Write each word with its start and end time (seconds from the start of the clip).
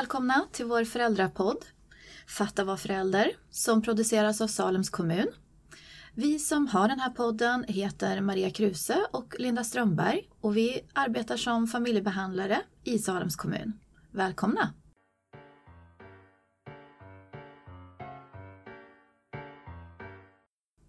Välkomna 0.00 0.46
till 0.52 0.66
vår 0.66 0.84
föräldrapodd 0.84 1.64
Fatta 2.26 2.64
var 2.64 2.76
förälder 2.76 3.32
som 3.50 3.82
produceras 3.82 4.40
av 4.40 4.46
Salems 4.46 4.90
kommun. 4.90 5.26
Vi 6.14 6.38
som 6.38 6.66
har 6.66 6.88
den 6.88 7.00
här 7.00 7.10
podden 7.10 7.64
heter 7.68 8.20
Maria 8.20 8.50
Kruse 8.50 9.06
och 9.12 9.34
Linda 9.38 9.64
Strömberg 9.64 10.28
och 10.40 10.56
vi 10.56 10.80
arbetar 10.92 11.36
som 11.36 11.66
familjebehandlare 11.66 12.60
i 12.84 12.98
Salems 12.98 13.36
kommun. 13.36 13.72
Välkomna! 14.10 14.74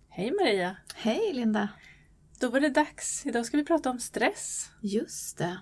Hej 0.09 0.31
Maria! 0.31 0.77
Hej 0.95 1.33
Linda! 1.33 1.69
Då 2.39 2.49
var 2.49 2.59
det 2.59 2.69
dags. 2.69 3.25
Idag 3.25 3.45
ska 3.45 3.57
vi 3.57 3.65
prata 3.65 3.89
om 3.89 3.99
stress. 3.99 4.69
Just 4.81 5.37
det. 5.37 5.57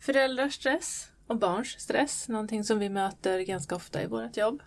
Föräldrars 0.00 0.54
stress 0.54 1.10
och 1.26 1.38
barns 1.38 1.68
stress, 1.68 2.28
någonting 2.28 2.64
som 2.64 2.78
vi 2.78 2.88
möter 2.88 3.40
ganska 3.40 3.76
ofta 3.76 4.02
i 4.02 4.06
vårt 4.06 4.36
jobb. 4.36 4.62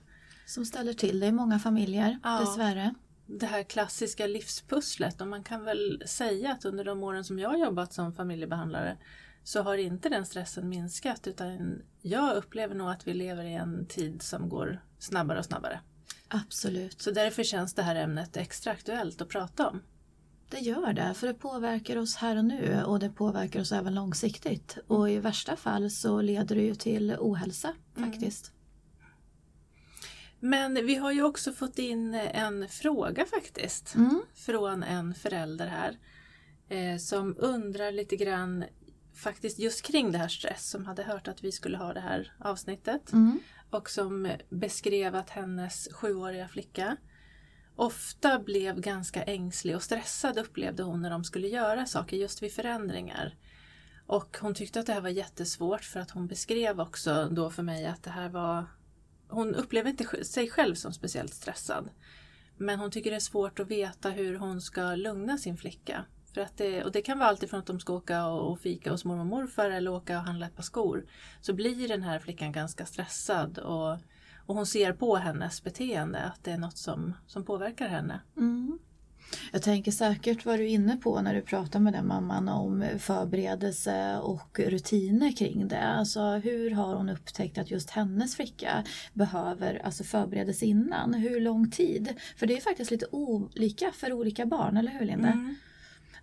Som 0.46 0.66
ställer 0.66 0.94
till 0.94 1.20
det 1.20 1.28
i 1.28 1.32
många 1.32 1.60
familjer, 1.60 2.20
Ja. 2.24 2.40
dessvärre. 2.40 2.94
Det 3.26 3.46
här 3.46 3.64
klassiska 3.64 4.28
livspusslet 4.28 5.22
och 5.22 5.28
man 5.28 5.44
kan 5.44 5.64
väl 5.64 6.04
säga 6.06 6.52
att 6.52 6.66
under 6.66 6.84
de 6.86 7.04
åren 7.04 7.24
som 7.24 7.40
jag 7.40 7.50
har 7.50 7.58
jobbat 7.58 7.94
som 7.94 8.14
familjebehandlare 8.14 8.98
så 9.44 9.62
har 9.62 9.78
inte 9.78 10.10
den 10.10 10.26
stressen 10.26 10.70
minskat 10.70 11.28
utan 11.28 11.82
jag 12.02 12.36
upplever 12.36 12.76
nog 12.76 12.90
att 12.90 13.08
vi 13.08 13.14
lever 13.14 13.44
i 13.44 13.54
en 13.54 13.86
tid 13.86 14.22
som 14.22 14.50
går 14.50 14.82
snabbare 15.00 15.40
och 15.40 15.46
snabbare. 15.46 15.80
Absolut. 16.28 17.02
Så 17.02 17.12
därför 17.12 17.44
känns 17.44 17.74
det 17.74 17.84
här 17.84 17.96
ämnet 17.96 18.38
extra 18.38 18.72
aktuellt 18.72 19.22
att 19.22 19.30
prata 19.30 19.68
om. 19.70 19.82
Det 20.50 20.60
gör 20.60 20.94
det, 20.94 21.14
för 21.14 21.28
det 21.28 21.34
påverkar 21.34 21.98
oss 21.98 22.16
här 22.16 22.36
och 22.38 22.46
nu 22.46 22.84
och 22.84 23.00
det 23.00 23.10
påverkar 23.10 23.60
oss 23.62 23.72
även 23.72 23.96
långsiktigt. 23.96 24.78
Och 24.88 25.10
i 25.12 25.20
värsta 25.20 25.56
fall 25.56 25.92
så 25.92 26.22
leder 26.22 26.56
det 26.56 26.62
ju 26.62 26.76
till 26.76 27.16
ohälsa 27.20 27.74
faktiskt. 27.98 28.52
Men 30.40 30.74
vi 30.74 30.96
har 30.96 31.12
ju 31.12 31.24
också 31.24 31.52
fått 31.54 31.80
in 31.80 32.14
en 32.16 32.68
fråga 32.70 33.26
faktiskt 33.26 33.96
Mm. 33.96 34.22
från 34.34 34.84
en 34.84 35.14
förälder 35.16 35.68
här 35.68 35.98
eh, 36.70 36.98
som 36.98 37.36
undrar 37.40 37.92
lite 37.92 38.16
grann 38.16 38.64
faktiskt 39.16 39.60
just 39.60 39.82
kring 39.82 40.12
det 40.12 40.18
här 40.18 40.28
stress 40.28 40.70
som 40.70 40.86
hade 40.86 41.04
hört 41.04 41.28
att 41.28 41.44
vi 41.44 41.52
skulle 41.52 41.78
ha 41.78 41.94
det 41.94 42.00
här 42.00 42.34
avsnittet 42.40 43.14
Mm. 43.14 43.40
och 43.70 43.90
som 43.90 44.32
beskrev 44.50 45.16
att 45.16 45.30
hennes 45.30 45.90
sjuåriga 45.94 46.48
flicka 46.48 46.98
ofta 47.80 48.40
blev 48.40 48.82
ganska 48.82 49.24
ängslig 49.24 49.76
och 49.76 49.84
stressad 49.84 50.38
upplevde 50.38 50.84
hon 50.84 51.02
när 51.02 51.10
de 51.10 51.24
skulle 51.24 51.48
göra 51.48 51.86
saker 51.86 52.18
just 52.18 52.44
vid 52.44 52.54
förändringar. 52.54 53.36
Och 54.08 54.38
hon 54.42 54.54
tyckte 54.54 54.80
att 54.80 54.86
det 54.86 54.94
här 54.94 55.02
var 55.02 55.10
jättesvårt 55.10 55.84
för 55.84 56.00
att 56.00 56.12
hon 56.12 56.28
beskrev 56.28 56.82
också 56.82 57.28
då 57.32 57.50
för 57.50 57.64
mig 57.64 57.86
att 57.86 58.04
det 58.04 58.10
här 58.10 58.30
var 58.30 58.66
hon 59.28 59.56
upplever 59.56 59.90
inte 59.90 60.26
sig 60.26 60.50
själv 60.50 60.76
som 60.76 60.94
speciellt 60.94 61.34
stressad. 61.34 61.90
Men 62.58 62.80
hon 62.80 62.92
tycker 62.92 63.10
det 63.10 63.16
är 63.16 63.20
svårt 63.20 63.60
att 63.60 63.68
veta 63.68 64.10
hur 64.10 64.36
hon 64.38 64.62
ska 64.62 64.96
lugna 64.96 65.38
sin 65.38 65.58
flicka. 65.58 66.06
För 66.34 66.42
att 66.42 66.58
det, 66.58 66.84
och 66.84 66.92
det 66.92 67.02
kan 67.02 67.20
vara 67.20 67.30
alltifrån 67.30 67.60
att 67.60 67.66
de 67.66 67.80
ska 67.80 67.94
åka 67.94 68.26
och, 68.26 68.52
och 68.52 68.60
fika 68.60 68.92
hos 68.92 69.06
mormor 69.06 69.22
och 69.22 69.28
morfar 69.28 69.70
eller 69.70 69.92
åka 69.92 70.18
och 70.18 70.24
handla 70.24 70.46
ett 70.46 70.56
par 70.56 70.64
skor. 70.64 71.06
Så 71.42 71.54
blir 71.54 71.88
den 71.88 72.04
här 72.04 72.20
flickan 72.20 72.52
ganska 72.52 72.86
stressad 72.86 73.58
och, 73.58 73.98
och 74.50 74.56
hon 74.56 74.66
ser 74.66 74.94
på 74.94 75.16
hennes 75.16 75.64
beteende 75.64 76.20
att 76.20 76.44
det 76.44 76.52
är 76.52 76.58
något 76.58 76.78
som, 76.78 77.14
som 77.28 77.46
påverkar 77.46 77.88
henne. 77.88 78.20
Mm. 78.38 78.80
Jag 79.52 79.62
tänker 79.62 79.92
säkert 79.92 80.46
vad 80.46 80.60
du 80.60 80.64
är 80.64 80.68
inne 80.68 80.98
på 80.98 81.22
när 81.22 81.34
du 81.36 81.42
pratar 81.42 81.80
med 81.80 81.94
den 81.94 82.08
mamman 82.08 82.50
om 82.50 82.86
förberedelse 83.00 84.18
och 84.18 84.60
rutiner 84.60 85.36
kring 85.36 85.68
det. 85.68 85.84
Alltså 85.84 86.22
hur 86.22 86.72
har 86.72 86.96
hon 86.96 87.10
upptäckt 87.10 87.58
att 87.58 87.72
just 87.72 87.90
hennes 87.90 88.36
flicka 88.36 88.84
behöver 89.14 89.82
alltså 89.86 90.04
förberedelse 90.04 90.66
innan? 90.66 91.14
Hur 91.14 91.42
lång 91.42 91.72
tid? 91.72 92.14
För 92.38 92.48
det 92.48 92.58
är 92.58 92.62
faktiskt 92.62 92.92
lite 92.92 93.06
olika 93.12 93.92
för 93.92 94.14
olika 94.14 94.46
barn, 94.46 94.78
eller 94.78 94.92
hur 94.92 95.06
Linda? 95.06 95.28
Mm. 95.28 95.56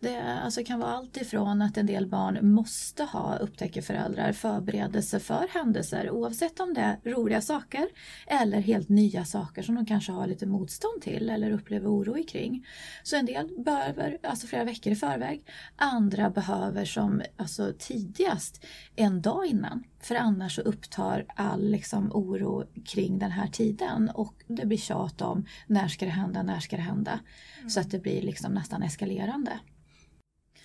Det 0.01 0.23
alltså, 0.45 0.65
kan 0.65 0.81
vara 0.81 0.91
allt 0.91 1.17
ifrån 1.17 1.63
att 1.63 1.77
en 1.77 1.87
del 1.87 2.07
barn 2.07 2.53
måste 2.53 3.05
ha, 3.05 3.37
upptäcker 3.37 3.83
föräldrar, 3.83 4.33
förberedelse 4.33 5.21
för 5.21 5.47
händelser 5.51 6.11
oavsett 6.11 6.61
om 6.61 6.75
det 6.75 6.81
är 6.81 7.01
roliga 7.05 7.41
saker 7.41 7.89
eller 8.27 8.61
helt 8.61 8.89
nya 8.89 9.25
saker 9.25 9.63
som 9.63 9.75
de 9.75 9.87
kanske 9.87 10.13
har 10.13 10.27
lite 10.27 10.47
motstånd 10.47 11.03
till 11.03 11.31
eller 11.31 11.51
upplever 11.51 11.91
oro 11.91 12.25
kring. 12.29 12.67
Så 13.03 13.17
en 13.17 13.27
del 13.27 13.51
behöver 13.65 14.19
alltså 14.23 14.47
flera 14.47 14.65
veckor 14.65 14.93
i 14.93 14.97
förväg. 14.97 15.47
Andra 15.77 16.31
behöver 16.31 16.85
som 16.85 17.23
alltså, 17.37 17.73
tidigast 17.79 18.65
en 18.97 19.23
dag 19.23 19.47
innan. 19.47 19.85
För 20.01 20.15
annars 20.15 20.55
så 20.55 20.63
upptar 20.63 21.25
all 21.37 21.71
liksom, 21.71 22.13
oro 22.13 22.65
kring 22.85 23.19
den 23.19 23.31
här 23.31 23.47
tiden 23.47 24.11
och 24.15 24.35
det 24.47 24.67
blir 24.67 24.79
tjat 24.79 25.23
om 25.23 25.47
när 25.67 25.89
ska 25.89 26.05
det 26.05 26.11
hända, 26.11 26.43
när 26.43 26.61
ska 26.61 26.77
det 26.77 26.83
hända. 26.83 27.21
Så 27.69 27.81
att 27.81 27.91
det 27.91 27.99
blir 27.99 28.23
liksom 28.23 28.55
nästan 28.55 28.83
eskalerande. 28.83 29.59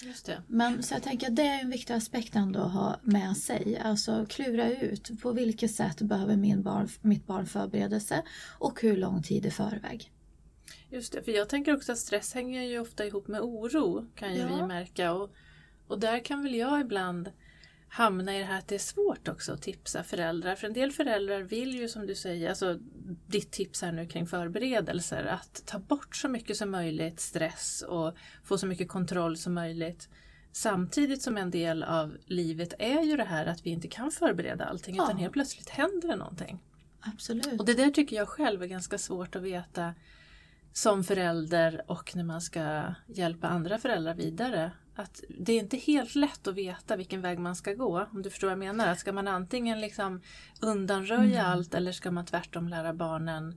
Just 0.04 0.26
det. 0.26 0.42
Men 0.48 0.84
så 0.84 0.94
jag 0.94 1.04
tänker 1.04 1.28
att 1.28 1.36
det 1.36 1.48
är 1.48 1.62
en 1.62 1.70
viktig 1.70 1.94
aspekt 1.94 2.36
ändå 2.36 2.60
att 2.60 2.72
ha 2.74 3.00
med 3.04 3.38
sig. 3.38 3.82
Alltså 3.84 4.26
klura 4.30 4.72
ut 4.72 5.22
på 5.22 5.32
vilket 5.32 5.72
sätt 5.72 6.02
behöver 6.02 6.36
min 6.38 6.64
barn, 6.64 6.88
mitt 7.02 7.28
barn 7.28 7.46
förberedelse 7.46 8.24
och 8.60 8.82
hur 8.82 8.98
lång 8.98 9.24
tid 9.24 9.46
i 9.46 9.52
förväg. 9.52 10.12
Just 10.90 11.14
det, 11.14 11.24
för 11.24 11.32
jag 11.32 11.50
tänker 11.50 11.76
också 11.76 11.92
att 11.92 11.98
stress 11.98 12.34
hänger 12.34 12.64
ju 12.64 12.80
ofta 12.80 13.06
ihop 13.06 13.28
med 13.28 13.42
oro 13.42 14.06
kan 14.16 14.34
ju 14.34 14.40
Ja. 14.40 14.56
vi 14.56 14.68
märka. 14.68 15.14
Och, 15.14 15.34
och 15.88 16.00
där 16.00 16.26
kan 16.26 16.44
väl 16.44 16.56
jag 16.56 16.82
ibland 16.82 17.30
hamna 17.94 18.36
i 18.36 18.40
det 18.40 18.46
här 18.46 18.60
att 18.60 18.68
det 18.68 18.76
är 18.76 18.80
svårt 18.80 19.28
också 19.28 19.54
att 19.54 19.62
tipsa 19.62 20.04
föräldrar. 20.04 20.56
För 20.56 20.68
en 20.68 20.74
del 20.74 20.92
föräldrar 20.92 21.42
vill 21.42 21.76
ju 21.76 21.88
som 21.88 22.08
du 22.08 22.16
säger, 22.16 22.50
alltså 22.50 22.78
ditt 23.28 23.52
tips 23.52 23.82
här 23.82 23.92
nu 23.92 24.08
kring 24.08 24.28
förberedelser, 24.28 25.24
att 25.26 25.64
ta 25.66 25.80
bort 25.80 26.16
så 26.16 26.28
mycket 26.30 26.58
som 26.58 26.72
möjligt 26.72 27.20
stress 27.20 27.84
och 27.88 28.16
få 28.44 28.58
så 28.58 28.68
mycket 28.68 28.90
kontroll 28.90 29.38
som 29.38 29.54
möjligt. 29.54 30.10
Samtidigt 30.52 31.22
som 31.22 31.38
en 31.38 31.52
del 31.52 31.84
av 31.84 32.18
livet 32.26 32.74
är 32.80 33.02
ju 33.02 33.18
det 33.18 33.24
här 33.24 33.46
att 33.46 33.66
vi 33.66 33.70
inte 33.70 33.88
kan 33.88 34.12
förbereda 34.12 34.66
allting 34.66 34.96
Ja. 34.96 35.04
utan 35.04 35.18
helt 35.18 35.34
plötsligt 35.34 35.70
händer 35.70 36.08
det 36.08 36.16
någonting. 36.16 36.64
Absolut. 37.00 37.60
Och 37.60 37.66
det 37.66 37.74
där 37.74 37.90
tycker 37.90 38.16
jag 38.16 38.28
själv 38.28 38.64
är 38.64 38.68
ganska 38.68 38.98
svårt 38.98 39.36
att 39.36 39.42
veta 39.42 39.94
som 40.74 41.04
förälder 41.04 41.84
och 41.88 42.16
när 42.16 42.24
man 42.24 42.42
ska 42.42 42.84
hjälpa 43.08 43.48
andra 43.48 43.78
föräldrar 43.78 44.14
vidare. 44.14 44.72
Att 44.96 45.24
det 45.30 45.54
är 45.54 45.60
inte 45.60 45.78
helt 45.78 46.16
lätt 46.16 46.48
att 46.48 46.56
veta 46.56 46.96
vilken 46.96 47.22
väg 47.22 47.40
man 47.40 47.56
ska 47.56 47.74
gå. 47.74 48.08
Om 48.12 48.22
du 48.22 48.30
förstår 48.30 48.48
vad 48.48 48.52
jag 48.52 48.60
menar. 48.60 48.88
Att 48.88 49.00
ska 49.00 49.14
man 49.14 49.28
antingen 49.28 49.82
liksom 49.82 50.22
undanröja 50.62 51.44
allt 51.46 51.74
eller 51.74 51.92
ska 51.92 52.12
man 52.12 52.26
tvärtom 52.26 52.68
lära 52.68 52.94
barnen 52.94 53.56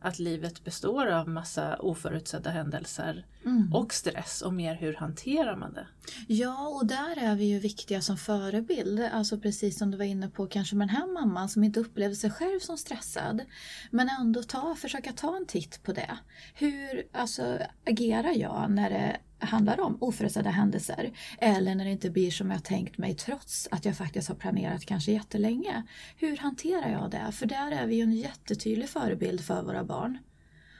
att 0.00 0.18
livet 0.18 0.64
består 0.64 1.06
av 1.06 1.28
massa 1.28 1.76
oförutsedda 1.76 2.50
händelser 2.50 3.26
Mm. 3.44 3.74
och 3.74 3.94
stress 3.94 4.42
och 4.42 4.54
mer 4.54 4.74
hur 4.74 4.94
hanterar 4.94 5.56
man 5.56 5.72
det? 5.72 5.86
Ja, 6.26 6.68
och 6.68 6.86
där 6.86 7.18
är 7.18 7.36
vi 7.36 7.44
ju 7.44 7.58
viktiga 7.58 8.00
som 8.00 8.16
förebild. 8.16 9.00
Alltså 9.12 9.38
precis 9.38 9.78
som 9.78 9.90
du 9.90 9.96
var 9.96 10.04
inne 10.04 10.28
på 10.28 10.46
kanske 10.46 10.76
med 10.76 10.88
den 10.88 10.96
här 10.96 11.06
mamman 11.06 11.48
som 11.48 11.64
inte 11.64 11.80
upplevde 11.80 12.16
sig 12.16 12.30
själv 12.30 12.60
som 12.60 12.78
stressad. 12.78 13.42
Men 13.90 14.08
ändå 14.20 14.42
ta, 14.42 14.74
försöka 14.74 15.12
ta 15.12 15.36
en 15.36 15.46
titt 15.46 15.82
på 15.82 15.92
det. 15.92 16.18
Hur 16.54 17.06
alltså, 17.12 17.58
agerar 17.86 18.32
jag 18.36 18.70
när 18.70 18.90
det 18.90 19.16
handlar 19.38 19.80
om 19.80 19.98
oförutsedda 20.00 20.50
händelser? 20.50 21.12
Eller 21.38 21.74
när 21.74 21.84
det 21.84 21.90
inte 21.90 22.10
blir 22.10 22.30
som 22.30 22.50
jag 22.50 22.64
tänkt 22.64 22.98
mig 22.98 23.14
trots 23.14 23.68
att 23.70 23.84
jag 23.84 23.96
faktiskt 23.96 24.28
har 24.28 24.34
planerat 24.34 24.84
kanske 24.84 25.12
jättelänge. 25.12 25.82
Hur 26.16 26.36
hanterar 26.36 26.90
jag 26.90 27.10
det? 27.10 27.32
För 27.32 27.46
där 27.46 27.72
är 27.72 27.86
vi 27.86 27.94
ju 27.94 28.02
en 28.02 28.12
jättetydlig 28.12 28.88
förebild 28.88 29.40
för 29.40 29.62
våra 29.62 29.84
barn. 29.84 30.18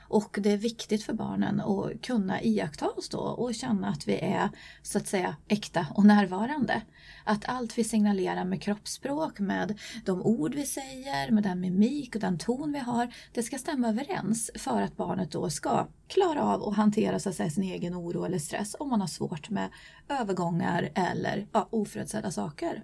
Och 0.09 0.39
det 0.41 0.53
är 0.53 0.57
viktigt 0.57 1.03
för 1.03 1.13
barnen 1.13 1.61
att 1.61 2.03
kunna 2.03 2.43
iaktta 2.43 2.89
oss 2.89 3.09
då 3.09 3.19
och 3.19 3.55
känna 3.55 3.89
att 3.89 4.09
vi 4.09 4.19
är 4.19 4.51
så 4.83 4.99
att 4.99 5.07
säga 5.07 5.37
äkta 5.49 5.87
och 5.95 6.07
närvarande. 6.07 6.83
Att 7.25 7.49
allt 7.49 7.79
vi 7.79 7.85
signalerar 7.85 8.45
med 8.45 8.63
kroppsspråk, 8.63 9.39
med 9.39 9.79
de 10.05 10.23
ord 10.23 10.55
vi 10.55 10.67
säger, 10.67 11.31
med 11.31 11.43
den 11.43 11.61
mimik 11.61 12.15
och 12.15 12.21
den 12.21 12.39
ton 12.39 12.73
vi 12.73 12.79
har, 12.79 13.15
det 13.33 13.43
ska 13.43 13.59
stämma 13.59 13.89
överens 13.89 14.51
för 14.55 14.83
att 14.83 14.97
barnet 14.97 15.31
då 15.31 15.51
ska 15.51 15.87
klara 16.09 16.43
av 16.43 16.63
att 16.63 16.77
hantera 16.77 17.19
så 17.19 17.29
att 17.29 17.35
säga, 17.35 17.51
sin 17.51 17.65
egen 17.65 17.95
oro 17.95 18.25
eller 18.25 18.39
stress 18.39 18.77
om 18.79 18.89
man 18.89 19.01
har 19.01 19.09
svårt 19.09 19.51
med 19.51 19.69
övergångar 20.09 20.91
eller 20.95 21.47
ja, 21.53 21.69
oförutsedda 21.71 22.31
saker. 22.31 22.83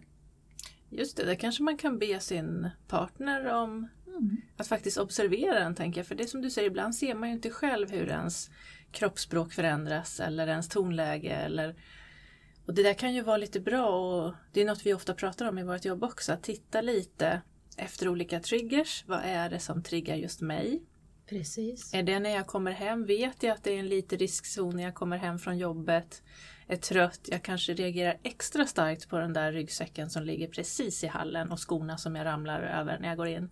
Just 0.93 1.17
det, 1.17 1.25
där 1.25 1.35
kanske 1.35 1.63
man 1.63 1.77
kan 1.77 1.99
be 1.99 2.21
sin 2.21 2.71
partner 2.89 3.47
om 3.55 3.89
Mm. 4.21 4.37
att 4.57 4.69
faktiskt 4.69 4.99
observera 4.99 5.61
den, 5.61 5.75
tänker 5.75 6.01
jag. 6.01 6.07
För 6.07 6.15
det 6.15 6.23
är 6.23 6.27
som 6.27 6.43
du 6.43 6.51
säger, 6.51 6.71
ibland 6.71 6.95
ser 6.95 7.15
man 7.15 7.29
ju 7.29 7.35
inte 7.35 7.51
själv 7.51 7.91
hur 7.91 8.09
ens 8.09 8.51
kroppsspråk 8.93 9.53
förändras 9.53 10.21
eller 10.21 10.47
ens 10.47 10.69
tonläge. 10.69 11.31
Eller... 11.31 11.75
Och 12.67 12.75
det 12.75 12.83
där 12.83 12.95
kan 12.95 13.15
ju 13.15 13.23
vara 13.23 13.37
lite 13.37 13.61
bra 13.61 13.87
och 13.87 14.35
det 14.53 14.61
är 14.61 14.65
något 14.65 14.87
vi 14.87 14.95
ofta 14.95 15.15
pratar 15.15 15.49
om 15.49 15.59
i 15.59 15.63
vårt 15.63 15.85
jobb 15.85 16.05
också, 16.05 16.33
att 16.33 16.43
titta 16.43 16.81
lite 16.81 17.41
efter 17.77 18.09
olika 18.09 18.41
triggers. 18.41 19.05
Vad 19.07 19.21
är 19.25 19.51
det 19.51 19.59
som 19.59 19.83
triggar 19.83 20.17
just 20.17 20.41
mig? 20.41 20.83
Precis. 21.31 21.95
Är 21.95 22.03
det 22.03 22.19
när 22.19 22.31
jag 22.31 22.47
kommer 22.47 22.71
hem? 22.71 23.07
Vet 23.07 23.43
jag 23.43 23.53
att 23.53 23.65
det 23.65 23.73
är 23.73 23.79
en 23.79 23.89
lite 23.89 24.17
riskzon 24.17 24.77
när 24.77 24.83
jag 24.83 24.95
kommer 24.95 25.17
hem 25.17 25.39
från 25.39 25.59
jobbet? 25.59 26.23
Är 26.67 26.77
trött? 26.77 27.21
Jag 27.31 27.43
kanske 27.43 27.75
reagerar 27.75 28.19
extra 28.23 28.67
starkt 28.67 29.09
på 29.09 29.19
den 29.19 29.33
där 29.33 29.53
ryggsäcken 29.53 30.11
som 30.11 30.23
ligger 30.23 30.49
precis 30.49 31.05
i 31.05 31.07
hallen 31.07 31.53
och 31.53 31.69
skorna 31.69 31.99
som 31.99 32.17
jag 32.17 32.25
ramlar 32.25 32.63
över 32.63 32.99
när 32.99 33.09
jag 33.09 33.17
går 33.17 33.29
in. 33.29 33.51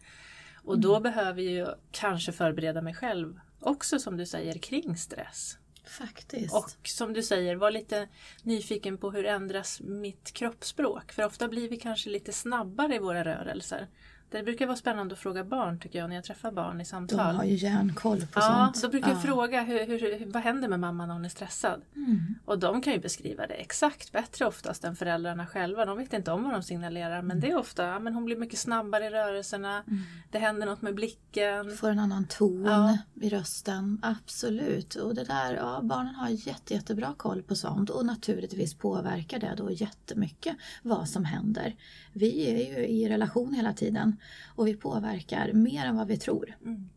Och 0.63 0.79
då 0.79 1.01
behöver 1.01 1.43
jag 1.43 1.75
kanske 1.91 2.33
förbereda 2.33 2.83
mig 2.83 2.95
själv 2.95 3.41
också 3.61 3.99
som 3.99 4.17
du 4.17 4.27
säger 4.27 4.59
kring 4.59 4.97
stress. 4.97 5.59
Faktiskt. 5.85 6.55
Och 6.55 6.89
som 6.89 7.13
du 7.13 7.23
säger, 7.23 7.57
var 7.57 7.71
lite 7.71 8.09
nyfiken 8.43 8.99
på 8.99 9.11
hur 9.11 9.27
ändras 9.27 9.81
mitt 9.81 10.33
kroppsspråk? 10.33 11.13
För 11.13 11.25
ofta 11.25 11.49
blir 11.49 11.69
vi 11.69 11.77
kanske 11.77 12.11
lite 12.11 12.33
snabbare 12.33 12.95
i 12.95 12.99
våra 12.99 13.25
rörelser. 13.25 13.89
Det 14.31 14.43
brukar 14.43 14.67
vara 14.67 14.77
spännande 14.77 15.13
att 15.13 15.19
fråga 15.19 15.45
barn 15.45 15.81
tycker 15.81 15.99
jag 15.99 16.09
när 16.09 16.17
jag 16.17 16.25
träffar 16.25 16.53
barn 16.53 16.81
i 16.81 16.85
samtal. 16.85 17.19
De 17.19 17.37
har 17.37 17.45
ju 17.45 17.55
järnkoll 17.55 18.21
på 18.21 18.27
ja, 18.41 18.71
sånt. 18.73 18.83
då 18.83 18.89
brukar 18.89 19.09
jag 19.09 19.17
Ja. 19.17 19.21
fråga 19.23 19.63
hur, 19.63 19.87
hur, 19.87 20.33
vad 20.33 20.43
händer 20.43 20.69
med 20.69 20.81
mamman 20.81 21.09
när 21.09 21.15
hon 21.15 21.25
är 21.25 21.29
stressad? 21.29 21.83
Mm. 21.97 22.35
Och 22.45 22.59
de 22.59 22.83
kan 22.83 22.93
ju 22.93 22.99
beskriva 22.99 23.47
det 23.47 23.55
exakt 23.55 24.13
bättre 24.13 24.47
oftast 24.47 24.85
än 24.85 24.97
föräldrarna 24.97 25.47
själva. 25.47 25.85
De 25.85 25.99
vet 25.99 26.13
inte 26.13 26.31
om 26.33 26.43
vad 26.45 26.53
de 26.53 26.63
signalerar 26.63 27.23
men 27.23 27.41
det 27.41 27.51
är 27.51 27.59
ofta, 27.59 27.85
ja, 27.87 27.99
men 27.99 28.15
hon 28.15 28.25
blir 28.25 28.37
mycket 28.37 28.59
snabbare 28.59 29.05
i 29.07 29.11
rörelserna. 29.11 29.83
Mm. 29.87 30.03
Det 30.31 30.39
händer 30.39 30.67
något 30.67 30.83
med 30.83 30.95
blicken. 30.95 31.77
Får 31.77 31.89
en 31.89 31.99
annan 31.99 32.25
ton 32.25 32.65
Ja. 32.65 32.99
i 33.21 33.29
rösten. 33.29 33.99
Absolut. 34.03 34.95
Och 34.95 35.15
det 35.15 35.25
där, 35.25 35.55
ja, 35.55 35.81
barnen 35.83 36.15
har 36.15 36.29
jätte, 36.29 36.75
jättebra 36.75 37.15
koll 37.17 37.43
på 37.43 37.55
sånt 37.55 37.91
och 37.91 38.07
naturligtvis 38.07 38.75
påverkar 38.75 39.39
det 39.39 39.55
då 39.57 39.71
jättemycket 39.71 40.57
vad 40.83 41.09
som 41.09 41.25
händer. 41.25 41.77
Vi 42.13 42.51
är 42.51 42.79
ju 42.79 42.87
i 42.87 43.09
relation 43.09 43.55
hela 43.55 43.73
tiden 43.73 44.17
och 44.57 44.67
vi 44.67 44.75
påverkar 44.75 45.53
mer 45.53 45.87
än 45.87 45.97
vad 45.97 46.07
vi 46.09 46.17
tror. 46.17 46.57
Mm. 46.65 46.89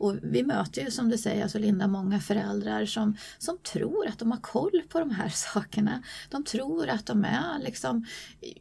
Och 0.00 0.16
vi 0.22 0.42
möter 0.42 0.82
ju 0.82 0.90
som 0.90 1.08
du 1.08 1.18
säger, 1.18 1.42
alltså 1.42 1.58
Linda, 1.58 1.86
många 1.86 2.20
föräldrar 2.20 2.86
som, 2.86 3.16
som 3.38 3.58
tror 3.58 4.06
att 4.06 4.18
de 4.18 4.30
har 4.30 4.40
koll 4.40 4.82
på 4.88 4.98
de 4.98 5.10
här 5.10 5.28
sakerna. 5.54 6.02
De 6.30 6.44
tror 6.44 6.88
att 6.88 7.06
de 7.06 7.24
är 7.24 7.58
liksom, 7.64 8.06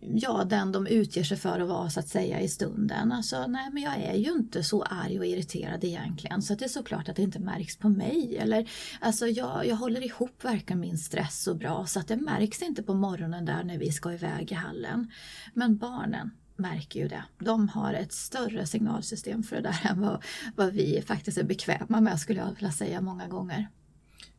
ja, 0.01 0.43
den 0.43 0.71
de 0.71 0.87
utger 0.87 1.23
sig 1.23 1.37
för 1.37 1.59
att 1.59 1.67
vara 1.67 1.89
så 1.89 1.99
att 1.99 2.07
säga 2.07 2.41
i 2.41 2.47
stunden. 2.47 3.11
Alltså, 3.11 3.47
nej 3.47 3.69
men 3.71 3.83
jag 3.83 3.97
är 3.97 4.15
ju 4.15 4.31
inte 4.31 4.63
så 4.63 4.83
arg 4.83 5.19
och 5.19 5.25
irriterad 5.25 5.83
egentligen 5.83 6.41
så 6.41 6.53
att 6.53 6.59
det 6.59 6.65
är 6.65 6.69
såklart 6.69 7.09
att 7.09 7.15
det 7.15 7.21
inte 7.21 7.39
märks 7.39 7.77
på 7.77 7.89
mig. 7.89 8.37
Eller, 8.37 8.69
alltså, 9.01 9.27
jag, 9.27 9.67
jag 9.67 9.75
håller 9.75 10.05
ihop 10.05 10.45
verkligen 10.45 10.79
min 10.79 10.97
stress 10.97 11.43
så 11.43 11.53
bra 11.53 11.85
så 11.85 11.99
att 11.99 12.07
det 12.07 12.17
märks 12.17 12.61
inte 12.61 12.83
på 12.83 12.93
morgonen 12.93 13.45
där 13.45 13.63
när 13.63 13.77
vi 13.77 13.91
ska 13.91 14.13
iväg 14.13 14.51
i 14.51 14.55
hallen. 14.55 15.11
Men 15.53 15.77
barnen, 15.77 16.31
märker 16.59 16.99
ju 16.99 17.07
det. 17.07 17.23
De 17.39 17.69
har 17.69 17.93
ett 17.93 18.11
större 18.11 18.65
signalsystem 18.65 19.43
för 19.43 19.55
det 19.55 19.61
där 19.61 19.79
än 19.91 20.01
vad, 20.01 20.23
vad 20.55 20.73
vi 20.73 21.01
faktiskt 21.01 21.37
är 21.37 21.43
bekväma 21.43 22.01
med 22.01 22.19
skulle 22.19 22.39
jag 22.39 22.53
vilja 22.55 22.71
säga 22.71 23.01
många 23.01 23.27
gånger. 23.27 23.67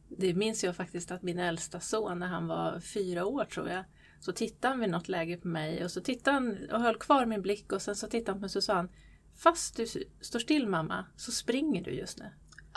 Det 0.08 0.34
minns 0.34 0.64
jag 0.64 0.76
faktiskt 0.76 1.10
att 1.10 1.22
min 1.22 1.38
äldsta 1.38 1.80
son 1.80 2.18
när 2.18 2.26
han 2.26 2.46
var 2.46 2.80
fyra 2.80 3.24
år 3.24 3.44
tror 3.44 3.68
jag. 3.68 3.84
Så 4.20 4.32
tittade 4.32 4.72
han 4.72 4.80
vid 4.80 4.90
något 4.90 5.08
läge 5.08 5.36
på 5.36 5.48
mig 5.48 5.84
och 5.84 5.90
så 5.90 6.00
tittade 6.00 6.34
han 6.34 6.70
och 6.72 6.80
höll 6.80 6.96
kvar 6.96 7.26
min 7.26 7.42
blick 7.42 7.72
och 7.72 7.82
sen 7.82 7.96
så 7.96 8.06
tittade 8.06 8.30
han 8.30 8.36
på 8.36 8.40
mig 8.40 8.46
och 8.46 8.50
så 8.50 8.62
sa 8.62 8.74
han 8.74 8.88
Fast 9.36 9.76
du 9.76 9.86
står 10.20 10.38
still 10.38 10.68
mamma 10.68 11.06
så 11.16 11.32
springer 11.32 11.84
du 11.84 11.90
just 11.90 12.18
nu. 12.18 12.24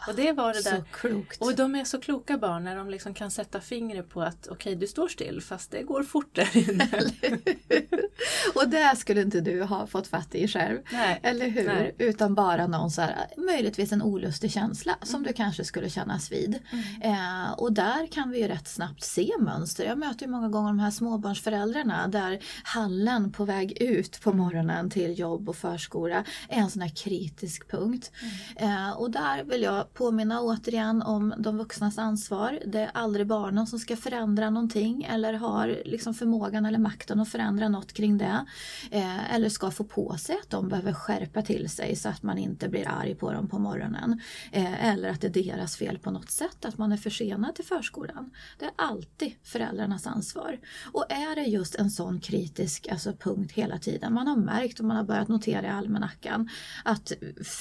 Och 0.08 0.16
det 0.16 0.32
var 0.32 0.54
det 0.54 0.64
där. 0.64 0.78
Så 0.78 0.84
klokt. 0.92 1.42
Och 1.42 1.56
de 1.56 1.76
är 1.76 1.84
så 1.84 2.00
kloka 2.00 2.38
barn 2.38 2.64
när 2.64 2.76
de 2.76 2.90
liksom 2.90 3.14
kan 3.14 3.32
sätta 3.32 3.62
fingret 3.62 4.10
på 4.10 4.22
att 4.22 4.48
okej 4.48 4.76
du 4.76 4.88
står 4.88 5.08
still 5.08 5.42
fast 5.42 5.72
det 5.72 5.84
går 5.84 6.04
fort 6.04 6.36
där 6.36 6.58
inne. 6.70 6.90
och 8.56 8.70
det 8.70 8.96
skulle 8.98 9.22
inte 9.22 9.42
du 9.42 9.64
ha 9.64 9.88
fått 9.88 10.08
fatt 10.08 10.36
i 10.36 10.48
själv. 10.48 10.80
Nej. 10.92 11.20
Eller 11.24 11.48
hur? 11.50 11.66
Nej. 11.68 11.96
Utan 11.98 12.36
bara 12.36 12.68
någon 12.68 12.92
så 12.92 13.02
här, 13.02 13.28
möjligtvis 13.38 13.92
en 13.92 14.02
olustig 14.02 14.52
känsla 14.52 14.96
som 15.02 15.16
Mm. 15.16 15.28
du 15.28 15.34
kanske 15.34 15.64
skulle 15.64 15.90
kännas 15.90 16.32
vid. 16.32 16.60
Eh, 17.04 17.52
och 17.58 17.74
där 17.74 18.08
kan 18.08 18.30
vi 18.32 18.40
ju 18.42 18.48
rätt 18.48 18.68
snabbt 18.68 19.04
se 19.04 19.32
mönster. 19.40 19.86
Jag 19.86 19.98
möter 19.98 20.26
ju 20.26 20.32
många 20.32 20.50
gånger 20.50 20.68
de 20.68 20.80
här 20.80 20.92
småbarnsföräldrarna 20.92 22.08
där 22.08 22.40
hallen 22.64 23.32
på 23.32 23.46
väg 23.46 23.82
ut 23.82 24.22
på 24.22 24.34
morgonen 24.34 24.90
till 24.90 25.20
jobb 25.20 25.50
och 25.50 25.56
förskola 25.56 26.24
är 26.50 26.58
en 26.60 26.70
sån 26.70 26.82
här 26.82 26.96
kritisk 26.96 27.72
punkt. 27.72 28.12
Eh, 28.56 28.90
och 28.92 29.12
där 29.12 29.44
vill 29.44 29.62
jag 29.64 29.93
påminna 29.94 30.42
återigen 30.42 31.02
om 31.02 31.34
de 31.38 31.58
vuxnas 31.58 31.98
ansvar. 31.98 32.60
Det 32.66 32.80
är 32.80 32.92
aldrig 32.94 33.28
barnen 33.28 33.68
som 33.68 33.80
ska 33.80 33.96
förändra 33.96 34.50
någonting 34.50 35.04
eller 35.04 35.34
har 35.34 35.82
liksom 35.86 36.14
förmågan 36.14 36.66
eller 36.66 36.80
makten 36.80 37.20
att 37.20 37.30
förändra 37.30 37.70
något 37.70 37.94
kring 37.94 38.18
det. 38.18 38.46
Eh, 38.92 39.36
eller 39.36 39.50
ska 39.50 39.72
få 39.72 39.84
på 39.84 40.18
sig 40.18 40.36
att 40.44 40.50
de 40.50 40.70
behöver 40.70 40.94
skärpa 40.94 41.42
till 41.42 41.70
sig 41.70 41.96
så 41.96 42.10
att 42.10 42.24
man 42.24 42.38
inte 42.38 42.70
blir 42.70 42.88
arg 42.88 43.16
på 43.16 43.32
dem 43.32 43.50
på 43.50 43.60
morgonen. 43.60 44.22
Eh, 44.52 44.88
eller 44.88 45.10
att 45.10 45.22
det 45.22 45.28
är 45.28 45.44
deras 45.44 45.76
fel 45.76 46.00
på 46.00 46.12
något 46.12 46.32
sätt, 46.32 46.66
att 46.66 46.78
man 46.78 46.92
är 46.92 46.98
försenad 46.98 47.56
till 47.56 47.66
förskolan. 47.66 48.32
Det 48.60 48.66
är 48.66 48.72
alltid 48.76 49.34
föräldrarnas 49.44 50.08
ansvar. 50.08 50.60
Och 50.92 51.06
är 51.10 51.36
det 51.36 51.42
just 51.42 51.76
en 51.76 51.90
sån 51.90 52.20
kritisk 52.20 52.88
alltså, 52.88 53.14
punkt 53.14 53.52
hela 53.52 53.78
tiden, 53.78 54.14
man 54.14 54.28
har 54.28 54.36
märkt 54.36 54.80
och 54.80 54.86
man 54.86 54.98
har 54.98 55.04
börjat 55.04 55.28
notera 55.28 55.68
i 55.68 55.70
almanackan 55.70 56.50
att 56.86 57.12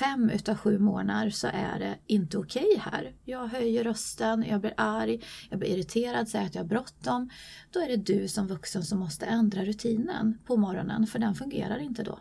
fem 0.00 0.30
utav 0.30 0.56
sju 0.56 0.78
månader 0.78 1.30
så 1.30 1.46
är 1.46 1.78
det 1.78 2.11
inte 2.12 2.38
okej 2.38 2.76
här. 2.78 3.14
Jag 3.24 3.46
höjer 3.46 3.84
rösten, 3.84 4.44
jag 4.48 4.60
blir 4.60 4.74
arg, 4.76 5.24
jag 5.50 5.58
blir 5.58 5.68
irriterad, 5.68 6.28
säger 6.28 6.46
att 6.46 6.54
jag 6.54 6.62
har 6.62 6.68
bråttom. 6.68 7.30
Då 7.70 7.80
är 7.80 7.88
det 7.88 7.96
du 7.96 8.28
som 8.28 8.46
vuxen 8.46 8.82
som 8.82 8.98
måste 8.98 9.26
ändra 9.26 9.64
rutinen 9.64 10.38
på 10.46 10.56
morgonen 10.56 11.06
för 11.06 11.18
den 11.18 11.34
fungerar 11.34 11.78
inte 11.78 12.02
då. 12.02 12.18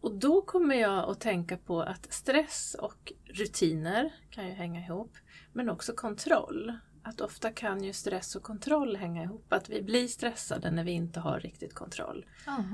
Och 0.00 0.14
då 0.14 0.42
kommer 0.42 0.74
jag 0.74 1.10
att 1.10 1.20
tänka 1.20 1.56
på 1.56 1.82
att 1.82 2.12
stress 2.12 2.76
och 2.78 3.12
rutiner 3.24 4.14
kan 4.30 4.46
ju 4.46 4.52
hänga 4.52 4.80
ihop. 4.80 5.16
Men 5.52 5.70
också 5.70 5.92
kontroll. 5.92 6.78
Att 7.02 7.20
ofta 7.20 7.50
kan 7.50 7.84
ju 7.84 7.92
stress 7.92 8.36
och 8.36 8.42
kontroll 8.42 8.96
hänga 8.96 9.22
ihop. 9.22 9.52
Att 9.52 9.68
vi 9.68 9.82
blir 9.82 10.08
stressade 10.08 10.70
när 10.70 10.84
vi 10.84 10.92
inte 10.92 11.20
har 11.20 11.40
riktigt 11.40 11.74
kontroll. 11.74 12.26
Ja. 12.46 12.64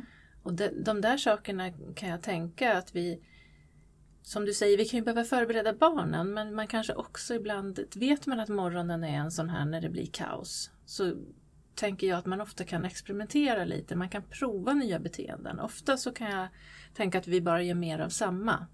Och 0.43 0.55
de, 0.55 0.69
de 0.69 1.01
där 1.01 1.17
sakerna 1.17 1.73
kan 1.95 2.09
jag 2.09 2.23
tänka 2.23 2.79
att 2.79 2.95
vi 2.95 3.23
som 4.23 4.45
du 4.45 4.53
säger, 4.53 4.77
vi 4.79 4.85
kan 4.85 4.99
ju 4.99 5.05
behöva 5.05 5.25
förbereda 5.25 5.73
barnen 5.73 6.35
men 6.35 6.55
man 6.55 6.67
kanske 6.67 6.95
också 6.95 7.35
ibland, 7.35 7.81
vet 7.95 8.27
man 8.27 8.41
att 8.41 8.49
morgonen 8.49 9.05
är 9.05 9.19
en 9.19 9.31
sån 9.31 9.49
här 9.49 9.65
när 9.65 9.81
det 9.81 9.89
blir 9.89 10.07
kaos, 10.07 10.71
så 10.87 11.15
tänker 11.75 12.07
jag 12.07 12.19
att 12.19 12.27
man 12.27 12.41
ofta 12.41 12.65
kan 12.65 12.85
experimentera 12.85 13.65
lite, 13.65 13.97
man 13.97 14.09
kan 14.09 14.23
prova 14.23 14.73
nya 14.75 14.99
beteenden. 14.99 15.61
Ofta 15.61 15.97
så 15.97 16.13
kan 16.13 16.31
jag 16.31 16.49
tänka 16.95 17.19
att 17.19 17.27
vi 17.27 17.41
bara 17.41 17.63
gör 17.63 17.75
mer 17.75 17.99
av 17.99 18.09
samma. 18.09 18.67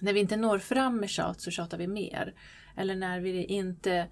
När 0.00 0.12
vi 0.12 0.20
inte 0.20 0.36
når 0.36 0.58
fram 0.58 0.96
med 0.96 1.10
tjat 1.10 1.40
så 1.40 1.50
tjatar 1.50 1.78
vi 1.78 1.86
mer. 1.86 2.34
Eller 2.76 2.96
när 2.96 3.20
vi 3.20 3.44
inte 3.44 4.08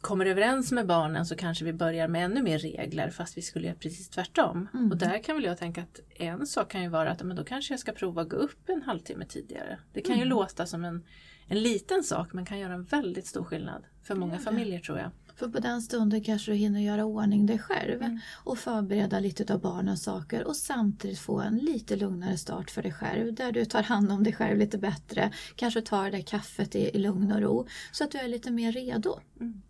kommer 0.00 0.26
överens 0.26 0.72
med 0.72 0.86
barnen 0.86 1.26
så 1.26 1.36
kanske 1.36 1.64
vi 1.64 1.72
börjar 1.72 2.08
med 2.08 2.24
ännu 2.24 2.42
mer 2.42 2.58
regler 2.58 3.10
fast 3.10 3.36
vi 3.36 3.42
skulle 3.42 3.66
göra 3.66 3.76
precis 3.76 4.08
tvärtom. 4.08 4.68
Mm. 4.74 4.90
Och 4.90 4.96
där 4.96 5.22
kan 5.22 5.36
väl 5.36 5.44
jag 5.44 5.58
tänka 5.58 5.82
att 5.82 6.00
en 6.16 6.46
sak 6.46 6.70
kan 6.70 6.82
ju 6.82 6.88
vara 6.88 7.10
att 7.10 7.22
men 7.22 7.36
då 7.36 7.44
kanske 7.44 7.72
jag 7.72 7.80
ska 7.80 7.92
prova 7.92 8.22
att 8.22 8.28
gå 8.28 8.36
upp 8.36 8.68
en 8.68 8.82
halvtimme 8.82 9.24
tidigare. 9.24 9.78
Det 9.92 10.00
kan 10.00 10.14
ju 10.16 10.22
Mm. 10.22 10.28
låta 10.28 10.66
som 10.66 10.84
en, 10.84 11.04
en 11.48 11.62
liten 11.62 12.04
sak 12.04 12.32
men 12.32 12.46
kan 12.46 12.58
göra 12.58 12.72
en 12.74 12.84
väldigt 12.84 13.26
stor 13.26 13.44
skillnad 13.44 13.84
för 14.02 14.14
många 14.14 14.32
det. 14.32 14.38
familjer 14.40 14.80
tror 14.80 14.98
jag. 14.98 15.10
För 15.36 15.48
på 15.48 15.58
den 15.58 15.82
stunden 15.82 16.24
kanske 16.24 16.50
du 16.50 16.56
hinner 16.56 16.80
göra 16.80 17.04
ordning 17.04 17.46
dig 17.46 17.58
själv 17.58 18.02
Mm. 18.02 18.18
och 18.44 18.58
förbereda 18.58 19.20
lite 19.20 19.54
av 19.54 19.60
barnens 19.60 20.02
saker 20.02 20.44
och 20.44 20.56
samtidigt 20.56 21.18
få 21.18 21.40
en 21.40 21.56
lite 21.56 21.96
lugnare 21.96 22.36
start 22.36 22.70
för 22.70 22.82
dig 22.82 22.92
själv 22.92 23.34
där 23.34 23.52
du 23.52 23.64
tar 23.64 23.82
hand 23.82 24.12
om 24.12 24.24
dig 24.24 24.32
själv 24.32 24.58
lite 24.58 24.78
bättre. 24.78 25.30
Kanske 25.56 25.80
tar 25.82 26.04
det 26.04 26.10
där 26.10 26.22
kaffet 26.22 26.74
i, 26.74 26.78
i 26.96 26.98
lugn 26.98 27.32
och 27.32 27.40
ro 27.40 27.66
så 27.92 28.04
att 28.04 28.10
du 28.10 28.18
är 28.18 28.28
lite 28.28 28.50
mer 28.50 28.72
redo. 28.72 29.18
Mm. 29.40 29.62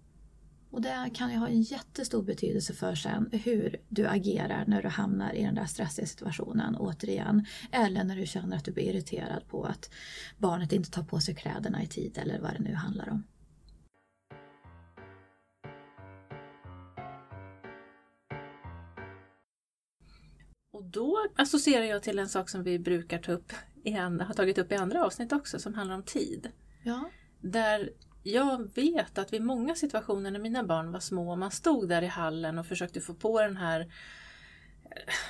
Och 0.70 0.82
det 0.82 1.10
kan 1.14 1.32
ju 1.32 1.36
ha 1.36 1.48
en 1.48 1.62
jättestor 1.62 2.22
betydelse 2.22 2.74
för 2.74 2.94
sen 2.94 3.30
hur 3.44 3.76
du 3.88 4.06
agerar 4.06 4.64
när 4.66 4.82
du 4.82 4.88
hamnar 4.88 5.32
i 5.32 5.42
den 5.42 5.54
där 5.54 5.66
stressiga 5.66 6.06
situationen 6.06 6.76
återigen. 6.76 7.46
Eller 7.72 8.04
när 8.04 8.16
du 8.16 8.26
känner 8.26 8.56
att 8.56 8.64
du 8.64 8.72
blir 8.72 8.84
irriterad 8.84 9.48
på 9.48 9.64
att 9.64 9.90
barnet 10.38 10.72
inte 10.72 10.90
tar 10.90 11.02
på 11.02 11.20
sig 11.20 11.34
kläderna 11.34 11.82
i 11.82 11.86
tid 11.86 12.18
eller 12.18 12.40
vad 12.40 12.52
det 12.52 12.58
nu 12.58 12.74
handlar 12.74 13.08
om. 13.08 13.24
Och 20.72 20.84
då 20.84 21.26
associerar 21.36 21.84
jag 21.84 22.02
till 22.02 22.18
en 22.18 22.28
sak 22.28 22.50
som 22.50 22.62
vi 22.62 22.78
brukar 22.78 23.18
ta 23.18 23.32
upp, 23.32 23.52
i 23.84 23.92
har 23.92 24.34
tagit 24.34 24.58
upp 24.58 24.72
i 24.72 24.74
andra 24.74 25.04
avsnitt 25.04 25.32
också 25.32 25.58
som 25.58 25.74
handlar 25.74 25.94
om 25.94 26.02
tid. 26.02 26.50
Ja, 26.82 27.10
Där 27.40 27.90
jag 28.22 28.68
vet 28.74 29.18
att 29.18 29.32
vid 29.32 29.42
många 29.42 29.74
situationer 29.74 30.30
när 30.30 30.40
mina 30.40 30.62
barn 30.62 30.92
var 30.92 31.00
små 31.00 31.30
och 31.30 31.38
man 31.38 31.50
stod 31.50 31.88
där 31.88 32.02
i 32.02 32.06
hallen 32.06 32.58
och 32.58 32.66
försökte 32.66 33.00
få 33.00 33.14
på 33.14 33.42
den 33.42 33.56
här 33.56 33.92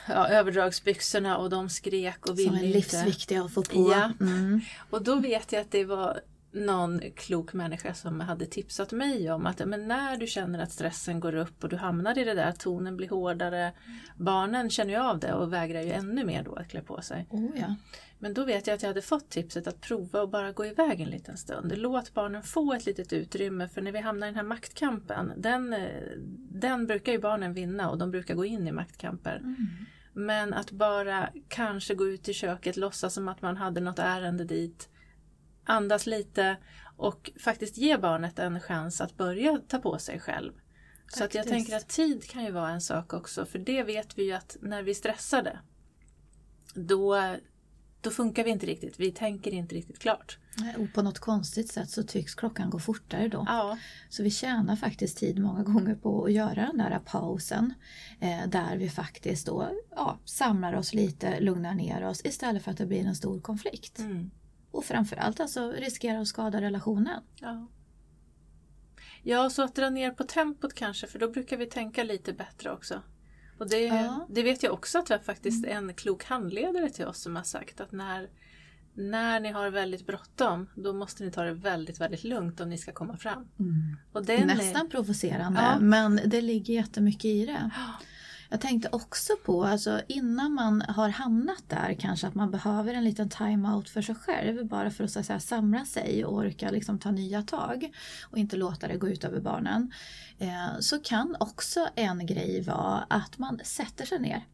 ja, 0.09 0.28
överdragsbyxorna 0.28 1.37
och 1.37 1.50
de 1.50 1.68
skrek 1.68 2.21
och 2.21 2.26
som 2.26 2.37
ville 2.37 2.59
är 2.59 2.62
inte. 2.62 2.76
livsviktiga 2.78 3.42
att 3.42 3.54
få 3.54 3.62
på. 3.62 3.92
Ja. 3.92 4.12
Mm. 4.21 4.61
Och 4.90 5.02
då 5.02 5.14
vet 5.14 5.52
jag 5.52 5.61
att 5.61 5.71
det 5.71 5.85
var 5.85 6.21
någon 6.52 7.00
klok 7.16 7.52
människa 7.52 7.95
som 7.95 8.21
hade 8.21 8.47
tipsat 8.47 8.92
mig 8.92 9.30
om 9.30 9.47
att 9.47 9.66
men 9.66 9.88
när 9.88 10.16
du 10.16 10.26
känner 10.26 10.59
att 10.59 10.73
stressen 10.73 11.21
går 11.21 11.35
upp 11.35 11.64
och 11.64 11.71
du 11.71 11.76
hamnar 11.76 12.18
i 12.18 12.25
det 12.25 12.35
där 12.35 12.49
att 12.49 12.61
tonen 12.61 12.97
blir 12.97 13.09
hårdare. 13.09 13.73
Barnen 14.16 14.71
känner 14.71 14.92
ju 14.92 15.00
av 15.00 15.18
det 15.18 15.33
och 15.35 15.52
vägrar 15.52 15.83
ju 15.83 15.92
ännu 15.92 16.25
mer 16.25 16.42
då 16.42 16.54
att 16.54 16.68
klä 16.68 16.80
på 16.80 17.02
sig. 17.02 17.26
Oh, 17.30 17.50
ja. 17.57 17.75
Men 18.18 18.34
då 18.34 18.44
vet 18.44 18.66
jag 18.66 18.75
att 18.75 18.82
jag 18.82 18.90
hade 18.90 19.02
fått 19.02 19.30
tipset 19.30 19.66
att 19.66 19.80
prova 19.80 20.22
och 20.22 20.28
bara 20.28 20.52
gå 20.52 20.66
iväg 20.66 21.00
en 21.00 21.10
liten 21.10 21.37
stund. 21.37 21.78
Låt 21.78 22.14
barnen 22.14 22.42
få 22.42 22.75
ett 22.75 22.87
litet 22.87 23.12
utrymme 23.12 23.68
för 23.68 23.82
när 23.82 23.92
vi 23.92 23.98
hamnar 23.98 24.26
i 24.26 24.30
den 24.30 24.37
här 24.37 24.42
maktkampen, 24.42 25.32
den, 25.37 25.72
eh, 25.72 26.12
den 26.50 26.87
brukar 26.87 27.12
ju 27.12 27.18
barnen 27.18 27.52
vinna 27.52 27.90
och 27.90 27.98
de 27.98 28.10
brukar 28.10 28.34
gå 28.34 28.44
in 28.44 28.68
i 28.68 28.72
maktkamper. 28.72 29.37
Mm. 29.37 29.56
Men 30.12 30.54
att 30.54 30.70
bara 30.70 31.30
kanske 31.48 31.94
gå 31.94 32.08
ut 32.08 32.28
i 32.28 32.32
köket, 32.34 32.76
låtsas 32.76 33.14
som 33.14 33.28
att 33.28 33.42
man 33.42 33.56
hade 33.56 33.80
något 33.80 33.98
ärende 33.98 34.44
dit, 34.44 34.88
andas 35.64 36.06
lite 36.06 36.56
och 36.96 37.30
faktiskt 37.40 37.76
ge 37.76 37.96
barnet 37.96 38.38
en 38.38 38.60
chans 38.60 39.00
att 39.00 39.16
börja 39.16 39.60
ta 39.68 39.78
på 39.78 39.98
sig 39.98 40.20
själv. 40.20 40.52
Så 41.08 41.25
att 41.25 41.34
jag 41.34 41.46
tänker 41.46 41.76
att 41.76 41.88
tid 41.88 42.25
kan 42.30 42.44
ju 42.44 42.50
vara 42.50 42.70
en 42.70 42.80
sak 42.80 43.12
också, 43.12 43.46
för 43.46 43.58
det 43.58 43.82
vet 43.82 44.18
vi 44.18 44.25
ju 44.25 44.32
att 44.32 44.56
när 44.60 44.82
vi 44.82 44.90
är 44.90 44.94
stressade 44.94 45.58
då, 46.75 47.37
då 48.00 48.10
funkar 48.10 48.44
vi 48.44 48.50
inte 48.50 48.66
riktigt, 48.66 49.00
vi 49.00 49.12
tänker 49.12 49.50
inte 49.50 49.74
riktigt 49.74 49.98
klart. 49.98 50.38
Och 50.78 50.92
på 50.94 51.02
något 51.02 51.18
konstigt 51.18 51.72
sätt 51.72 51.90
så 51.90 52.02
tycks 52.02 52.34
klockan 52.34 52.70
gå 52.70 52.78
fortare 52.78 53.28
då. 53.28 53.44
Ja, 53.48 53.78
Så 54.08 54.22
vi 54.22 54.30
tjänar 54.30 54.76
faktiskt 54.76 55.18
tid 55.18 55.38
många 55.38 55.62
gånger 55.62 55.94
på 55.94 56.24
att 56.24 56.32
göra 56.32 56.66
den 56.66 56.78
där 56.78 57.00
pausen. 57.04 57.74
Eh, 58.20 58.48
där 58.48 58.76
vi 58.76 58.90
faktiskt 58.90 59.46
då 59.46 59.70
ja, 59.90 60.18
samlar 60.24 60.72
oss 60.72 60.94
lite, 60.94 61.40
lugnar 61.40 61.74
ner 61.74 62.06
oss 62.06 62.24
istället 62.24 62.62
för 62.64 62.70
att 62.70 62.78
det 62.78 62.86
blir 62.86 63.06
en 63.06 63.16
stor 63.16 63.40
konflikt. 63.40 63.98
mm. 63.98 64.30
Och 64.70 64.84
framförallt 64.84 65.40
alltså 65.40 65.70
riskerar 65.70 66.20
att 66.20 66.28
skada 66.28 66.60
relationen. 66.60 67.22
ja. 67.40 67.68
Ja, 69.22 69.50
så 69.50 69.62
att 69.62 69.74
dra 69.74 69.90
ner 69.90 70.10
på 70.10 70.24
tempot 70.24 70.74
kanske, 70.74 71.06
för 71.06 71.18
då 71.18 71.30
brukar 71.30 71.56
vi 71.56 71.66
tänka 71.66 72.04
lite 72.04 72.32
bättre 72.32 72.72
också. 72.72 73.02
Och 73.58 73.68
det, 73.68 73.78
Ja. 73.84 74.26
det 74.30 74.42
vet 74.42 74.62
jag 74.62 74.72
också 74.72 74.98
att 74.98 75.10
vi 75.10 75.14
har 75.14 75.20
faktiskt 75.20 75.66
en 75.66 75.94
klok 75.94 76.24
handledare 76.24 76.90
till 76.90 77.06
oss 77.06 77.22
som 77.22 77.36
har 77.36 77.42
sagt 77.42 77.80
att 77.80 77.92
när, 77.92 78.28
när 78.94 79.40
ni 79.40 79.48
har 79.52 79.70
väldigt 79.70 80.06
bråttom, 80.06 80.68
då 80.74 80.92
måste 80.92 81.24
ni 81.24 81.30
ta 81.30 81.42
det 81.42 81.52
väldigt, 81.54 82.00
väldigt 82.00 82.24
lugnt 82.24 82.60
om 82.60 82.68
ni 82.70 82.78
ska 82.78 82.92
komma 82.92 83.16
fram. 83.16 83.48
Och 84.12 84.24
den 84.24 84.50
är- 84.50 84.56
Nästan 84.56 84.88
provocerande 84.88 85.60
Ja. 85.60 85.80
men 85.80 86.20
det 86.26 86.40
ligger 86.40 86.74
jättemycket 86.74 87.24
i 87.24 87.46
det. 87.46 87.70
Jag 88.50 88.60
tänkte 88.60 88.88
också 88.92 89.32
på, 89.44 89.64
alltså 89.64 90.00
innan 90.08 90.52
man 90.52 90.82
har 90.88 91.08
hamnat 91.08 91.64
där 91.68 91.96
kanske 92.00 92.26
att 92.26 92.34
man 92.34 92.50
behöver 92.50 92.94
en 92.94 93.04
liten 93.04 93.28
time-out 93.28 93.88
för 93.88 94.02
sig 94.02 94.14
själv 94.14 94.66
bara 94.66 94.90
för 94.90 95.04
att, 95.04 95.10
så 95.10 95.20
att 95.20 95.26
säga, 95.26 95.40
samla 95.40 95.84
sig 95.84 96.24
och 96.24 96.34
orka 96.34 96.70
liksom, 96.70 96.98
ta 96.98 97.10
nya 97.10 97.42
tag 97.42 97.90
och 98.22 98.38
inte 98.38 98.56
låta 98.56 98.88
det 98.88 98.96
gå 98.96 99.08
ut 99.08 99.24
över 99.24 99.40
barnen. 99.40 99.92
Eh, 100.38 100.80
så 100.80 100.98
kan 100.98 101.36
också 101.40 101.88
en 101.94 102.26
grej 102.26 102.62
vara 102.62 103.06
att 103.08 103.38
man 103.38 103.60
sätter 103.64 104.06
sig 104.06 104.18
ner. 104.18 104.44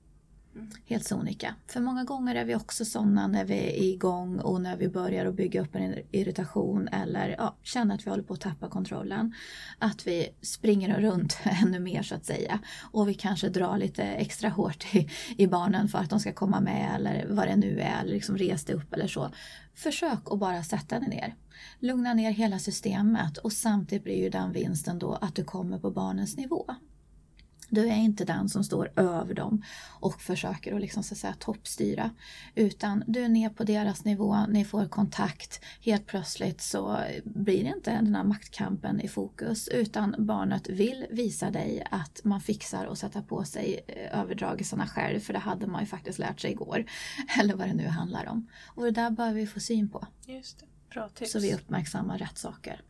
Mm. 0.54 0.70
Helt 0.86 1.06
sonika. 1.06 1.54
För 1.66 1.80
många 1.80 2.04
gånger 2.04 2.34
är 2.34 2.44
vi 2.44 2.54
också 2.54 2.84
sådana 2.84 3.26
när 3.26 3.44
vi 3.44 3.54
är 3.54 3.82
igång 3.82 4.38
och 4.38 4.60
när 4.60 4.76
vi 4.76 4.88
börjar 4.88 5.26
att 5.26 5.34
bygga 5.34 5.60
upp 5.60 5.74
en 5.74 5.94
irritation 6.10 6.88
eller 6.88 7.34
ja, 7.38 7.56
känner 7.62 7.94
att 7.94 8.06
vi 8.06 8.10
håller 8.10 8.22
på 8.22 8.34
att 8.34 8.40
tappa 8.40 8.68
kontrollen. 8.68 9.34
Att 9.78 10.06
vi 10.06 10.28
springer 10.42 11.00
runt 11.00 11.38
ännu 11.44 11.80
mer 11.80 12.02
så 12.02 12.14
att 12.14 12.26
säga. 12.26 12.58
Och 12.92 13.08
vi 13.08 13.14
kanske 13.14 13.48
drar 13.48 13.78
lite 13.78 14.02
extra 14.02 14.48
hårt 14.48 14.94
i, 14.94 15.10
i 15.36 15.46
barnen 15.46 15.88
för 15.88 15.98
att 15.98 16.10
de 16.10 16.20
ska 16.20 16.32
komma 16.32 16.60
med 16.60 16.94
eller 16.94 17.26
vad 17.30 17.48
det 17.48 17.56
nu 17.56 17.80
är, 17.80 18.00
eller 18.00 18.12
liksom 18.12 18.38
res 18.38 18.64
dig 18.64 18.76
upp 18.76 18.94
eller 18.94 19.08
så. 19.08 19.30
Försök 19.74 20.20
att 20.30 20.38
bara 20.38 20.64
sätta 20.64 21.00
dig 21.00 21.08
ner. 21.08 21.34
Lugna 21.78 22.14
ner 22.14 22.30
hela 22.30 22.58
systemet 22.58 23.38
och 23.38 23.52
samtidigt 23.52 24.04
blir 24.04 24.22
ju 24.22 24.30
den 24.30 24.52
vinsten 24.52 24.98
då 24.98 25.12
att 25.12 25.34
du 25.34 25.44
kommer 25.44 25.78
på 25.78 25.90
barnens 25.90 26.36
nivå. 26.36 26.74
Du 27.68 27.88
är 27.88 27.96
inte 27.96 28.24
den 28.24 28.48
som 28.48 28.64
står 28.64 28.92
över 28.96 29.34
dem 29.34 29.62
och 30.00 30.22
försöker 30.22 30.74
att 30.74 30.80
liksom, 30.80 31.02
så 31.02 31.14
att 31.14 31.18
säga, 31.18 31.34
toppstyra. 31.38 32.10
Utan 32.54 33.04
du 33.06 33.20
är 33.20 33.28
ner 33.28 33.50
på 33.50 33.64
deras 33.64 34.04
nivå, 34.04 34.46
ni 34.48 34.64
får 34.64 34.88
kontakt. 34.88 35.60
Helt 35.80 36.06
plötsligt 36.06 36.60
så 36.60 36.98
blir 37.24 37.64
det 37.64 37.70
inte 37.76 37.90
den 37.90 38.14
här 38.14 38.24
maktkampen 38.24 39.00
i 39.00 39.08
fokus 39.08 39.68
utan 39.68 40.14
barnet 40.18 40.68
vill 40.68 41.06
visa 41.10 41.50
dig 41.50 41.86
att 41.90 42.20
man 42.24 42.40
fixar 42.40 42.84
och 42.84 42.98
sätta 42.98 43.22
på 43.22 43.44
sig 43.44 43.84
eh, 43.86 44.20
överdragelserna 44.20 44.86
själv 44.86 45.20
för 45.20 45.32
det 45.32 45.38
hade 45.38 45.66
man 45.66 45.80
ju 45.80 45.86
faktiskt 45.86 46.18
lärt 46.18 46.40
sig 46.40 46.50
igår. 46.50 46.84
Eller 47.40 47.54
vad 47.54 47.68
det 47.68 47.74
nu 47.74 47.86
handlar 47.86 48.28
om. 48.28 48.48
Och 48.66 48.84
det 48.84 48.90
där 48.90 49.10
bör 49.10 49.32
vi 49.32 49.46
få 49.46 49.60
syn 49.60 49.90
på 49.90 50.06
Just 50.26 50.58
det. 50.60 50.66
Bra 50.90 51.08
tips. 51.08 51.32
så 51.32 51.38
vi 51.38 51.54
uppmärksammar 51.54 52.18
rätt 52.18 52.38
saker. 52.38 52.80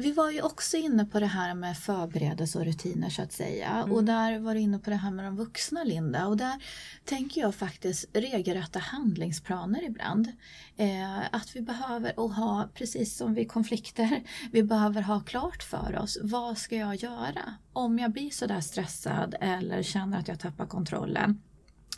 Vi 0.00 0.12
var 0.12 0.30
ju 0.30 0.42
också 0.42 0.76
inne 0.76 1.04
på 1.04 1.20
det 1.20 1.26
här 1.26 1.54
med 1.54 1.78
förberedelse 1.78 2.58
och 2.58 2.64
rutiner 2.64 3.10
så 3.10 3.22
att 3.22 3.32
säga. 3.32 3.84
Och 3.90 4.04
där 4.04 4.38
var 4.38 4.54
du 4.54 4.60
inne 4.60 4.78
på 4.78 4.90
det 4.90 4.96
här 4.96 5.10
med 5.10 5.24
de 5.24 5.36
vuxna 5.36 5.84
Linda. 5.84 6.26
Och 6.26 6.36
där 6.36 6.62
tänker 7.04 7.40
jag 7.40 7.54
faktiskt 7.54 8.04
regelrätta 8.12 8.78
handlingsplaner 8.78 9.84
ibland. 9.84 10.32
Eh, 10.76 11.18
att 11.18 11.56
vi 11.56 11.60
behöver 11.60 12.20
och 12.20 12.34
ha, 12.34 12.68
precis 12.74 13.16
som 13.16 13.34
vid 13.34 13.50
konflikter, 13.50 14.22
vi 14.52 14.62
behöver 14.62 15.02
ha 15.02 15.20
klart 15.20 15.62
för 15.62 15.98
oss 15.98 16.18
vad 16.22 16.58
ska 16.58 16.76
jag 16.76 16.94
göra 16.94 17.54
om 17.72 17.98
jag 17.98 18.12
blir 18.12 18.30
sådär 18.30 18.60
stressad 18.60 19.34
eller 19.40 19.82
känner 19.82 20.18
att 20.18 20.28
jag 20.28 20.40
tappar 20.40 20.66
kontrollen 20.66 21.40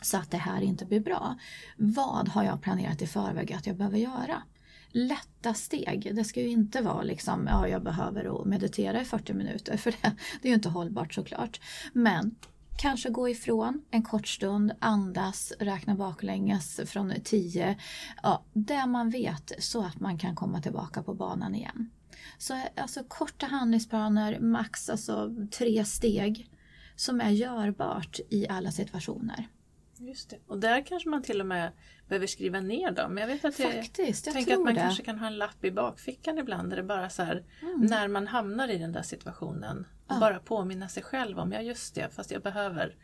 så 0.01 0.17
att 0.17 0.31
det 0.31 0.37
här 0.37 0.61
inte 0.61 0.85
blir 0.85 0.99
bra. 0.99 1.35
Vad 1.77 2.29
har 2.29 2.43
jag 2.43 2.61
planerat 2.61 3.01
i 3.01 3.07
förväg 3.07 3.53
att 3.53 3.67
jag 3.67 3.75
behöver 3.75 3.97
göra? 3.97 4.43
Lätta 4.91 5.53
steg. 5.53 6.15
Det 6.15 6.23
ska 6.23 6.41
ju 6.41 6.47
inte 6.47 6.81
vara 6.81 7.03
liksom, 7.03 7.47
ja 7.47 7.67
jag 7.67 7.83
behöver 7.83 8.45
meditera 8.45 9.01
i 9.01 9.05
40 9.05 9.33
minuter 9.33 9.77
för 9.77 9.91
det, 9.91 10.15
det 10.41 10.47
är 10.47 10.49
ju 10.49 10.55
inte 10.55 10.69
hållbart 10.69 11.13
såklart. 11.13 11.61
Men 11.93 12.35
kanske 12.77 13.09
gå 13.09 13.29
ifrån 13.29 13.81
en 13.91 14.03
kort 14.03 14.27
stund, 14.27 14.71
andas, 14.79 15.53
räkna 15.59 15.95
baklänges 15.95 16.79
från 16.85 17.13
10. 17.23 17.77
Ja, 18.23 18.45
det 18.53 18.85
man 18.85 19.09
vet 19.09 19.51
så 19.59 19.83
att 19.83 19.99
man 19.99 20.17
kan 20.17 20.35
komma 20.35 20.61
tillbaka 20.61 21.03
på 21.03 21.13
banan 21.13 21.55
igen. 21.55 21.89
Så 22.37 22.61
alltså 22.75 23.03
korta 23.07 23.45
handlingsplaner, 23.45 24.39
max 24.39 24.89
alltså 24.89 25.35
tre 25.51 25.85
steg 25.85 26.49
som 26.95 27.21
är 27.21 27.29
görbart 27.29 28.19
i 28.29 28.47
alla 28.47 28.71
situationer. 28.71 29.47
Just 29.97 30.29
det. 30.29 30.39
Och 30.47 30.59
där 30.59 30.85
kanske 30.85 31.09
man 31.09 31.23
till 31.23 31.41
och 31.41 31.47
med 31.47 31.71
behöver 32.11 32.27
skriva 32.27 32.59
ner 32.59 32.91
dem. 32.91 33.17
Jag 33.17 33.27
vet 33.27 33.45
att 33.45 33.59
jag 33.59 33.73
Faktiskt, 33.73 34.25
jag 34.25 34.35
tänker 34.35 34.53
att 34.53 34.59
man 34.61 34.73
det. 34.73 34.79
kanske 34.81 35.03
kan 35.03 35.19
ha 35.19 35.27
en 35.27 35.37
lapp 35.37 35.65
i 35.65 35.71
bakfickan 35.71 36.37
ibland 36.37 36.69
där 36.69 36.77
det 36.77 36.83
bara 36.83 37.09
så 37.09 37.23
här, 37.23 37.43
Mm. 37.61 37.81
när 37.81 38.07
man 38.07 38.27
hamnar 38.27 38.67
i 38.67 38.77
den 38.77 38.91
där 38.91 39.01
situationen 39.01 39.85
och 40.07 40.15
Ja. 40.15 40.19
bara 40.19 40.39
påminna 40.39 40.89
sig 40.89 41.03
själv 41.03 41.39
om, 41.39 41.51
ja 41.51 41.61
just 41.61 41.95
det, 41.95 42.09
fast 42.13 42.31
jag 42.31 42.41
behöver 42.41 42.95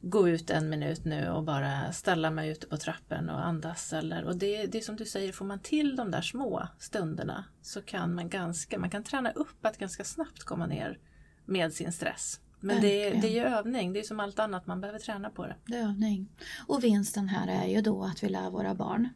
gå 0.00 0.28
ut 0.28 0.50
en 0.50 0.68
minut 0.68 1.04
nu 1.04 1.28
och 1.28 1.42
bara 1.42 1.92
ställa 1.92 2.30
mig 2.30 2.50
ute 2.50 2.66
på 2.66 2.76
trappen 2.76 3.30
och 3.30 3.46
andas. 3.46 3.92
Eller, 3.92 4.24
och 4.24 4.36
det, 4.36 4.66
det 4.66 4.78
är 4.78 4.82
som 4.82 4.96
du 4.96 5.04
säger, 5.04 5.32
får 5.32 5.44
man 5.44 5.58
till 5.60 5.96
de 5.96 6.10
där 6.10 6.22
små 6.22 6.68
stunderna 6.78 7.44
så 7.62 7.82
kan 7.82 8.14
man 8.14 8.28
ganska, 8.28 8.78
man 8.78 8.90
kan 8.90 9.04
träna 9.04 9.30
upp 9.30 9.66
att 9.66 9.78
ganska 9.78 10.04
snabbt 10.04 10.44
komma 10.44 10.66
ner 10.66 10.98
med 11.44 11.72
sin 11.72 11.92
stress. 11.92 12.40
Men 12.60 12.80
det, 12.80 13.04
är- 13.04 13.20
det 13.20 13.28
är 13.28 13.32
ju 13.32 13.40
övning, 13.56 13.92
det 13.92 13.98
är 14.00 14.04
som 14.04 14.20
allt 14.20 14.38
annat, 14.38 14.66
man 14.66 14.80
behöver 14.80 14.98
träna 14.98 15.30
på 15.30 15.46
det. 15.46 15.56
Det 15.66 15.76
är 15.76 15.82
övning. 15.82 16.28
Och 16.66 16.84
vinsten 16.84 17.28
här 17.28 17.48
är 17.64 17.66
ju 17.68 17.80
då 17.80 18.02
att 18.04 18.22
vi 18.24 18.28
lär 18.28 18.50
våra 18.50 18.74
barn. 18.74 19.08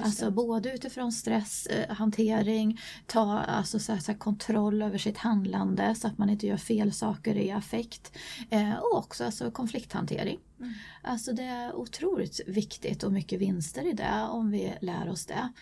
Alltså 0.00 0.30
både 0.30 0.74
utifrån 0.74 1.12
stresshantering, 1.12 2.80
ta 3.06 3.38
alltså 3.38 3.78
så 3.78 3.92
här, 3.92 4.00
så 4.00 4.12
här, 4.12 4.18
kontroll 4.18 4.82
över 4.82 4.98
sitt 4.98 5.16
handlande 5.18 5.94
så 5.94 6.06
att 6.06 6.18
man 6.18 6.30
inte 6.30 6.46
gör 6.46 6.56
fel 6.56 6.92
saker 6.92 7.34
i 7.36 7.50
affekt. 7.50 8.12
Eh, 8.50 8.74
och 8.74 8.98
också 8.98 9.24
alltså, 9.24 9.50
konflikthantering. 9.50 10.38
Mm. 10.60 10.72
Alltså 11.02 11.32
det 11.32 11.42
är 11.42 11.76
otroligt 11.76 12.40
viktigt 12.46 13.02
och 13.02 13.12
mycket 13.12 13.40
vinster 13.40 13.86
i 13.86 13.92
det 13.92 14.22
om 14.30 14.50
vi 14.50 14.74
lär 14.80 15.08
oss 15.08 15.26
det. 15.26 15.52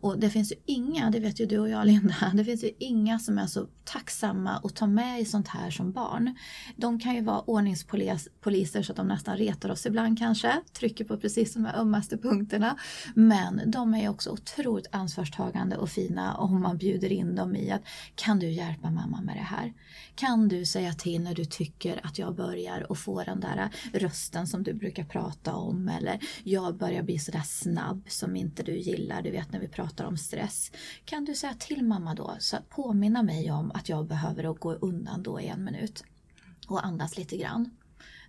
Och 0.00 0.18
det 0.18 0.30
finns 0.30 0.52
ju 0.52 0.56
inga, 0.66 1.10
det 1.10 1.20
vet 1.20 1.40
ju 1.40 1.46
du 1.46 1.58
och 1.58 1.68
jag 1.68 1.86
Linda, 1.86 2.14
det 2.34 2.44
finns 2.44 2.64
ju 2.64 2.70
inga 2.78 3.18
som 3.18 3.38
är 3.38 3.46
så 3.46 3.66
tacksamma 3.84 4.60
att 4.64 4.76
ta 4.76 4.86
med 4.86 5.20
i 5.20 5.24
sånt 5.24 5.48
här 5.48 5.70
som 5.70 5.92
barn. 5.92 6.34
De 6.76 7.00
kan 7.00 7.14
ju 7.14 7.20
vara 7.20 7.40
ordningspoliser 7.40 8.82
så 8.82 8.92
att 8.92 8.96
de 8.96 9.08
nästan 9.08 9.36
retar 9.36 9.70
oss 9.70 9.86
ibland 9.86 10.18
kanske, 10.18 10.52
trycker 10.72 11.04
på 11.04 11.16
precis 11.16 11.54
de 11.54 11.64
här 11.64 11.76
ömmaste 11.76 12.18
punkterna. 12.18 12.78
Men 13.14 13.70
de 13.70 13.94
är 13.94 14.02
ju 14.02 14.08
också 14.08 14.30
otroligt 14.30 14.86
ansvarstagande 14.92 15.76
och 15.76 15.90
fina 15.90 16.36
om 16.36 16.62
man 16.62 16.78
bjuder 16.78 17.12
in 17.12 17.34
dem 17.34 17.56
i 17.56 17.70
att 17.70 17.82
kan 18.14 18.38
du 18.38 18.50
hjälpa 18.50 18.90
mamma 18.90 19.20
med 19.20 19.36
det 19.36 19.40
här? 19.40 19.72
Kan 20.14 20.48
du 20.48 20.64
säga 20.64 20.92
till 20.92 21.22
när 21.22 21.34
du 21.34 21.44
tycker 21.44 22.06
att 22.06 22.18
jag 22.18 22.34
börjar 22.34 22.90
och 22.90 22.98
få 22.98 23.22
den 23.22 23.40
där 23.40 23.70
rösten 23.92 24.45
som 24.46 24.62
du 24.62 24.74
brukar 24.74 25.04
prata 25.04 25.54
om 25.54 25.88
eller 25.88 26.20
jag 26.44 26.76
börjar 26.76 27.02
bli 27.02 27.18
sådär 27.18 27.42
snabb 27.44 28.04
som 28.08 28.36
inte 28.36 28.62
du 28.62 28.76
gillar, 28.78 29.22
du 29.22 29.30
vet 29.30 29.52
när 29.52 29.60
vi 29.60 29.68
pratar 29.68 30.04
om 30.04 30.16
stress. 30.16 30.72
Kan 31.04 31.24
du 31.24 31.34
säga 31.34 31.54
till 31.54 31.84
mamma 31.84 32.14
då, 32.14 32.36
så 32.38 32.56
att 32.56 32.68
påminna 32.68 33.22
mig 33.22 33.50
om 33.50 33.70
att 33.74 33.88
jag 33.88 34.06
behöver 34.06 34.50
att 34.50 34.60
gå 34.60 34.72
undan 34.72 35.22
då 35.22 35.40
i 35.40 35.46
en 35.46 35.64
minut 35.64 36.04
och 36.68 36.86
andas 36.86 37.16
lite 37.16 37.36
grann. 37.36 37.70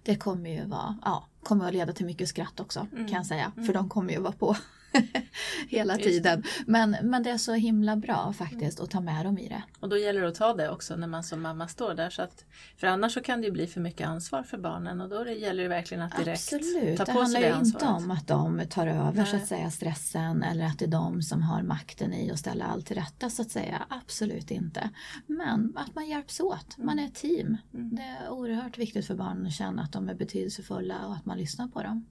det 0.04 0.16
kommer 0.16 0.50
ju 0.50 0.66
vara, 0.66 0.98
ja, 1.06 1.28
kommer 1.44 1.68
att 1.68 1.74
leda 1.74 1.94
till 1.94 2.06
mycket 2.06 2.30
skratt 2.30 2.60
också 2.60 2.88
Mm. 2.92 3.08
kan 3.08 3.16
jag 3.18 3.26
säga. 3.26 3.52
Mm. 3.56 3.66
För 3.66 3.74
de 3.74 3.90
kommer 3.90 4.14
ju 4.14 4.20
vara 4.20 4.32
på 4.34 4.58
hela 5.70 5.98
det. 5.98 6.04
tiden. 6.04 6.44
Men, 6.68 6.98
men 7.04 7.24
det 7.24 7.30
är 7.30 7.38
så 7.38 7.54
himla 7.54 7.96
bra 7.96 8.34
faktiskt 8.34 8.80
att 8.80 8.90
ta 8.92 9.00
med 9.00 9.26
dem 9.26 9.38
i 9.38 9.48
det. 9.50 9.64
Och 9.80 9.90
då 9.90 9.98
gäller 9.98 10.22
det 10.22 10.28
att 10.28 10.36
ta 10.36 10.54
det 10.54 10.70
också 10.70 10.96
när 10.96 11.08
man 11.08 11.24
som 11.24 11.42
mamma 11.42 11.68
står 11.68 11.94
där. 11.94 12.10
Så 12.10 12.22
att, 12.22 12.46
för 12.78 12.88
annars 12.88 13.14
så 13.14 13.22
kan 13.22 13.42
det 13.42 13.46
ju 13.48 13.52
bli 13.52 13.68
för 13.68 13.82
mycket 13.82 14.08
ansvar 14.08 14.44
för 14.44 14.58
barnen 14.58 15.02
och 15.02 15.10
då 15.10 15.24
det 15.24 15.34
gäller 15.34 15.64
det 15.64 15.70
verkligen 15.70 16.04
att 16.04 16.18
direkt 16.18 16.54
Absolut, 16.54 16.98
ta 16.98 17.06
det 17.06 17.14
på 17.14 17.20
handlar 17.20 17.40
sig 17.40 17.50
det 17.50 17.56
ju 17.56 17.66
inte 17.66 17.86
ansvaret. 17.88 18.04
om 18.04 18.12
att 18.12 18.28
de 18.28 18.68
tar 18.70 18.88
över 18.88 19.26
så 19.26 19.34
Nej. 19.34 19.42
att 19.42 19.48
säga 19.48 19.72
stressen 19.72 20.44
eller 20.44 20.66
att 20.66 20.80
det 20.80 20.86
är 20.86 20.90
de 20.90 21.22
som 21.22 21.42
har 21.42 21.62
makten 21.62 22.14
i 22.14 22.32
att 22.32 22.40
ställa 22.40 22.66
allt 22.66 22.86
till 22.86 22.96
rätta 22.96 23.30
så 23.30 23.42
att 23.42 23.52
säga. 23.52 23.86
Absolut 23.90 24.52
inte. 24.52 24.90
Men 25.28 25.74
att 25.76 25.96
man 25.96 26.08
hjälps 26.10 26.40
åt, 26.40 26.78
man 26.78 27.00
är 27.00 27.06
ett 27.06 27.16
team. 27.16 27.58
Mm. 27.74 27.96
Det 27.96 28.02
är 28.02 28.30
oerhört 28.30 28.78
viktigt 28.78 29.08
för 29.08 29.16
barnen 29.16 29.46
att 29.46 29.54
känna 29.54 29.82
att 29.82 29.92
de 29.94 30.10
är 30.10 30.14
betydelsefulla 30.16 31.06
och 31.06 31.14
att 31.16 31.26
man 31.26 31.38
lyssnar 31.38 31.68
på 31.68 31.84
dem. 31.84 32.06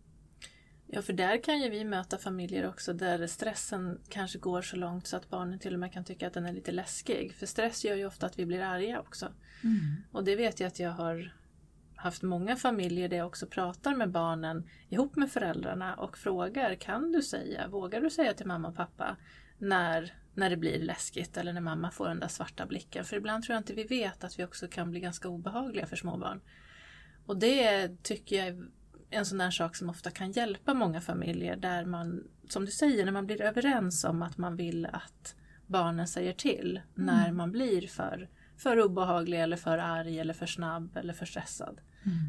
Ja, 0.97 1.03
för 1.03 1.13
där 1.13 1.43
kan 1.43 1.61
ju 1.61 1.71
vi 1.71 1.85
möta 1.85 2.19
familjer 2.19 2.69
också 2.69 2.93
där 2.93 3.27
stressen 3.27 4.01
kanske 4.09 4.39
går 4.39 4.63
så 4.63 4.77
långt 4.77 5.07
så 5.07 5.17
att 5.17 5.31
barnen 5.31 5.59
till 5.59 5.75
och 5.75 5.81
med 5.81 5.93
kan 5.93 6.05
tycka 6.05 6.27
att 6.27 6.33
den 6.33 6.47
är 6.47 6.53
lite 6.53 6.73
läskig. 6.73 7.35
För 7.35 7.47
stress 7.47 7.85
gör 7.85 7.97
ju 7.97 8.07
ofta 8.07 8.27
att 8.27 8.39
vi 8.39 8.47
blir 8.47 8.61
arga 8.61 9.01
också. 9.01 9.33
Och 10.13 10.25
det 10.25 10.37
vet 10.37 10.61
jag 10.61 10.69
att 10.69 10.79
jag 10.79 10.91
har 10.91 11.35
haft 11.97 12.23
många 12.23 12.57
familjer 12.57 13.09
där 13.09 13.17
jag 13.17 13.27
också 13.27 13.47
pratar 13.47 13.95
med 13.95 14.11
barnen 14.11 14.69
ihop 14.89 15.17
med 15.17 15.31
föräldrarna 15.31 15.95
och 15.95 16.19
frågar 16.19 16.75
kan 16.75 17.13
du 17.13 17.23
säga, 17.23 17.69
vågar 17.69 18.01
du 18.01 18.11
säga 18.11 18.35
till 18.35 18.47
mamma 18.47 18.69
och 18.69 18.77
pappa 18.77 19.17
när, 19.59 20.15
när 20.35 20.51
det 20.51 20.57
blir 20.57 20.83
läskigt 20.83 21.37
eller 21.37 21.53
när 21.53 21.61
mamma 21.61 21.91
får 21.91 22.09
den 22.09 22.21
där 22.21 22.29
svarta 22.29 22.67
blicken. 22.67 23.05
För 23.05 23.17
ibland 23.17 23.45
tror 23.45 23.55
jag 23.55 23.61
inte 23.61 23.75
vi 23.75 23.85
vet 23.85 24.25
att 24.25 24.39
vi 24.39 24.45
också 24.45 24.69
kan 24.69 24.91
bli 24.91 25.01
ganska 25.01 25.29
obehagliga 25.29 25.87
för 25.87 25.97
små 25.97 26.17
barn. 26.17 26.41
Och 27.27 27.37
det 27.37 27.89
tycker 28.03 28.45
jag 28.45 28.67
en 29.11 29.27
sån 29.27 29.39
där 29.39 29.51
sak 29.51 29.77
som 29.77 29.91
ofta 29.91 30.11
kan 30.11 30.33
hjälpa 30.33 30.75
många 30.75 31.01
familjer 31.01 31.57
där 31.57 31.85
man, 31.85 32.25
som 32.49 32.65
du 32.65 32.71
säger, 32.71 33.05
när 33.05 33.13
man 33.13 33.27
blir 33.27 33.43
överens 33.43 34.05
om 34.05 34.23
att 34.23 34.39
man 34.39 34.57
vill 34.57 34.87
att 34.87 35.35
barnen 35.67 36.09
säger 36.09 36.33
till 36.33 36.81
när 36.95 37.33
man 37.33 37.53
blir 37.53 37.87
för, 37.87 38.29
för 38.57 38.81
obehaglig 38.81 39.41
eller 39.41 39.57
för 39.57 39.79
arg 39.79 40.19
eller 40.19 40.35
för 40.35 40.47
snabb 40.47 40.97
eller 40.97 41.13
för 41.13 41.27
stressad. 41.27 41.81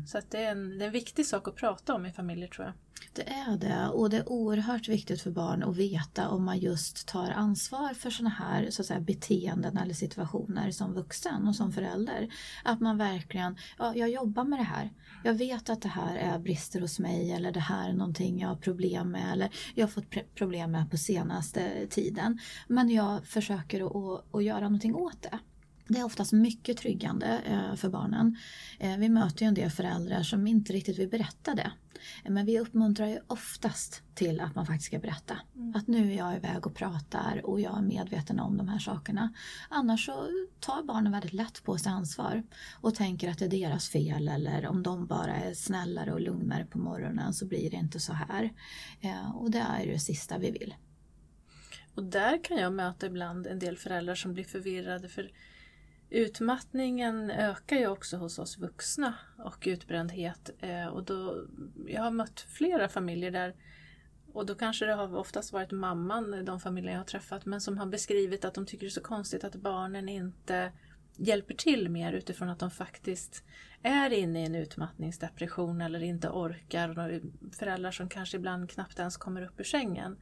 Så 0.07 0.17
att 0.17 0.31
det, 0.31 0.43
är 0.43 0.51
en, 0.51 0.77
det 0.77 0.83
är 0.83 0.87
en 0.87 0.93
viktig 0.93 1.25
sak 1.25 1.47
att 1.47 1.55
prata 1.55 1.95
om 1.95 2.05
i 2.05 2.11
familjer 2.11 2.47
tror 2.47 2.65
jag. 2.65 2.73
Det 3.13 3.29
är 3.29 3.57
det 3.57 3.89
och 3.89 4.09
det 4.09 4.17
är 4.17 4.29
oerhört 4.29 4.87
viktigt 4.87 5.21
för 5.21 5.31
barn 5.31 5.63
att 5.63 5.77
veta 5.77 6.29
om 6.29 6.45
man 6.45 6.59
just 6.59 7.07
tar 7.07 7.29
ansvar 7.29 7.93
för 7.93 8.09
sådana 8.09 8.29
här 8.29 8.69
så 8.69 8.81
att 8.81 8.85
säga, 8.85 8.99
beteenden 8.99 9.77
eller 9.77 9.93
situationer 9.93 10.71
som 10.71 10.93
vuxen 10.93 11.47
och 11.47 11.55
som 11.55 11.71
förälder. 11.71 12.27
Att 12.63 12.79
man 12.79 12.97
verkligen, 12.97 13.57
ja, 13.77 13.95
jag 13.95 14.09
jobbar 14.09 14.43
med 14.43 14.59
det 14.59 14.63
här. 14.63 14.93
Jag 15.23 15.33
vet 15.33 15.69
att 15.69 15.81
det 15.81 15.89
här 15.89 16.15
är 16.15 16.39
brister 16.39 16.81
hos 16.81 16.99
mig 16.99 17.31
eller 17.31 17.51
det 17.51 17.59
här 17.59 17.89
är 17.89 17.93
någonting 17.93 18.39
jag 18.39 18.47
har 18.47 18.55
problem 18.55 19.11
med 19.11 19.33
eller 19.33 19.49
jag 19.75 19.85
har 19.85 19.91
fått 19.91 20.35
problem 20.35 20.71
med 20.71 20.91
på 20.91 20.97
senaste 20.97 21.87
tiden. 21.87 22.39
Men 22.67 22.89
jag 22.89 23.25
försöker 23.25 23.85
att, 23.85 23.95
att, 23.95 24.35
att 24.35 24.43
göra 24.43 24.61
någonting 24.61 24.95
åt 24.95 25.21
det. 25.21 25.39
Det 25.87 25.99
är 25.99 26.03
oftast 26.05 26.31
mycket 26.33 26.77
tryggande 26.77 27.41
eh, 27.45 27.75
för 27.75 27.89
barnen. 27.89 28.37
Eh, 28.79 28.97
Vi 28.97 29.09
möter 29.09 29.41
ju 29.41 29.47
en 29.47 29.53
del 29.53 29.69
föräldrar 29.69 30.23
som 30.23 30.47
inte 30.47 30.73
riktigt 30.73 30.99
vill 30.99 31.09
berätta 31.09 31.55
det. 31.55 31.71
Eh, 32.23 32.31
Men 32.31 32.45
vi 32.45 32.59
uppmuntrar 32.59 33.07
ju 33.07 33.19
oftast 33.27 34.03
till 34.15 34.39
att 34.39 34.55
man 34.55 34.65
faktiskt 34.65 34.87
ska 34.87 34.99
berätta. 34.99 35.37
Att 35.75 35.87
nu 35.87 36.11
är 36.11 36.17
jag 36.17 36.35
iväg 36.35 36.67
och 36.67 36.75
pratar 36.75 37.41
och 37.45 37.61
jag 37.61 37.77
är 37.77 37.81
medveten 37.81 38.39
om 38.39 38.57
de 38.57 38.67
här 38.67 38.79
sakerna. 38.79 39.33
Annars 39.69 40.05
så 40.05 40.27
tar 40.59 40.83
barnen 40.83 41.11
väldigt 41.11 41.33
lätt 41.33 41.63
på 41.63 41.77
sig 41.77 41.91
ansvar 41.91 42.43
och 42.81 42.95
tänker 42.95 43.29
att 43.29 43.39
det 43.39 43.45
är 43.45 43.49
deras 43.49 43.89
fel 43.89 44.27
eller 44.27 44.67
om 44.67 44.83
de 44.83 45.07
bara 45.07 45.35
är 45.35 45.53
snällare 45.53 46.13
och 46.13 46.21
lugnare 46.21 46.65
på 46.65 46.77
morgonen 46.77 47.33
så 47.33 47.45
blir 47.45 47.69
det 47.71 47.77
inte 47.77 47.99
så 47.99 48.13
här. 48.13 48.53
Och 49.35 49.51
det 49.51 49.59
är 49.59 49.85
det 49.85 49.99
sista 49.99 50.37
vi 50.37 50.51
vill. 50.51 50.75
Och 51.95 52.03
där 52.03 52.43
kan 52.43 52.57
jag 52.57 52.73
möta 52.73 53.05
ibland 53.05 53.47
en 53.47 53.59
del 53.59 53.77
föräldrar 53.77 54.15
som 54.15 54.33
blir 54.33 54.43
förvirrade 54.43 55.09
för 55.09 55.31
utmattningen 56.09 57.31
ökar 57.31 57.75
ju 57.75 57.87
också 57.87 58.17
hos 58.17 58.39
oss 58.39 58.57
vuxna 58.57 59.13
och 59.37 59.63
utbrändhet. 59.67 60.49
Eh, 60.59 60.87
och 60.87 61.03
då, 61.03 61.45
jag 61.87 62.01
har 62.01 62.11
mött 62.11 62.39
flera 62.39 62.89
familjer 62.89 63.31
där 63.31 63.55
och 64.33 64.45
då 64.45 64.55
kanske 64.55 64.85
det 64.85 64.93
har 64.93 65.15
oftast 65.15 65.53
varit 65.53 65.71
mamman, 65.71 66.45
de 66.45 66.59
familjer 66.59 66.91
jag 66.91 66.99
har 66.99 67.05
träffat, 67.05 67.45
men 67.45 67.61
som 67.61 67.77
har 67.77 67.85
beskrivit 67.85 68.45
att 68.45 68.53
de 68.53 68.65
tycker 68.65 68.85
det 68.85 68.89
är 68.89 68.89
så 68.89 69.01
konstigt 69.01 69.43
att 69.43 69.55
barnen 69.55 70.09
inte 70.09 70.71
hjälper 71.15 71.53
till 71.53 71.89
mer 71.89 72.13
utifrån 72.13 72.49
att 72.49 72.59
de 72.59 72.71
faktiskt 72.71 73.43
är 73.81 74.13
inne 74.13 74.41
i 74.41 74.45
en 74.45 74.55
utmattningsdepression 74.55 75.81
eller 75.81 76.03
inte 76.03 76.29
orkar. 76.29 76.89
Och 76.89 77.21
föräldrar 77.55 77.91
som 77.91 78.09
kanske 78.09 78.37
ibland 78.37 78.69
knappt 78.69 78.99
ens 78.99 79.17
kommer 79.17 79.41
upp 79.41 79.59
ur 79.59 79.63
sängen. 79.63 80.17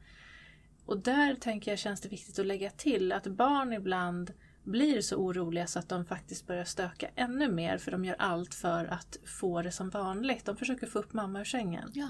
Och 0.86 0.98
där 0.98 1.34
tänker 1.34 1.72
jag 1.72 1.78
känns 1.78 2.00
det 2.00 2.08
viktigt 2.08 2.38
att 2.38 2.46
lägga 2.46 2.70
till 2.70 3.12
att 3.12 3.26
barn 3.26 3.72
ibland 3.72 4.32
blir 4.66 5.00
så 5.00 5.16
oroliga 5.16 5.66
så 5.66 5.78
att 5.78 5.88
de 5.88 6.04
faktiskt 6.04 6.46
börjar 6.46 6.64
stöka 6.64 7.08
ännu 7.16 7.48
mer 7.52 7.78
för 7.78 7.90
de 7.90 8.04
gör 8.04 8.16
allt 8.18 8.54
för 8.54 8.84
att 8.84 9.16
få 9.40 9.62
det 9.62 9.70
som 9.72 9.90
vanligt. 9.90 10.44
De 10.44 10.56
försöker 10.56 10.86
få 10.86 10.98
upp 10.98 11.12
mamma 11.12 11.40
ur 11.40 11.44
sängen. 11.44 11.90
Ja, 11.94 12.08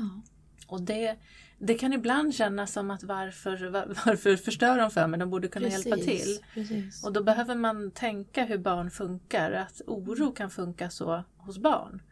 Och 0.67 0.81
det, 0.83 1.17
det 1.59 1.75
kan 1.75 1.93
ibland 1.93 2.35
kännas 2.35 2.73
som 2.73 2.91
att 2.91 3.03
varför, 3.03 3.69
var- 3.71 3.87
varför 4.07 4.37
förstör 4.37 4.79
de 4.79 4.91
för 4.91 5.07
mig? 5.07 5.21
De 5.21 5.31
borde 5.31 5.49
kunna 5.49 5.69
hjälpa 5.69 5.97
till. 6.05 6.39
Precis. 6.55 7.05
Och 7.05 7.13
då 7.13 7.23
behöver 7.23 7.55
man 7.55 7.91
tänka 7.91 8.45
hur 8.45 8.59
barn 8.59 8.91
funkar. 8.91 9.53
Att 9.53 9.81
oro 9.87 10.33
kan 10.33 10.51
funka 10.51 10.91
så 10.91 11.25
hos 11.37 11.59
barn. 11.59 12.03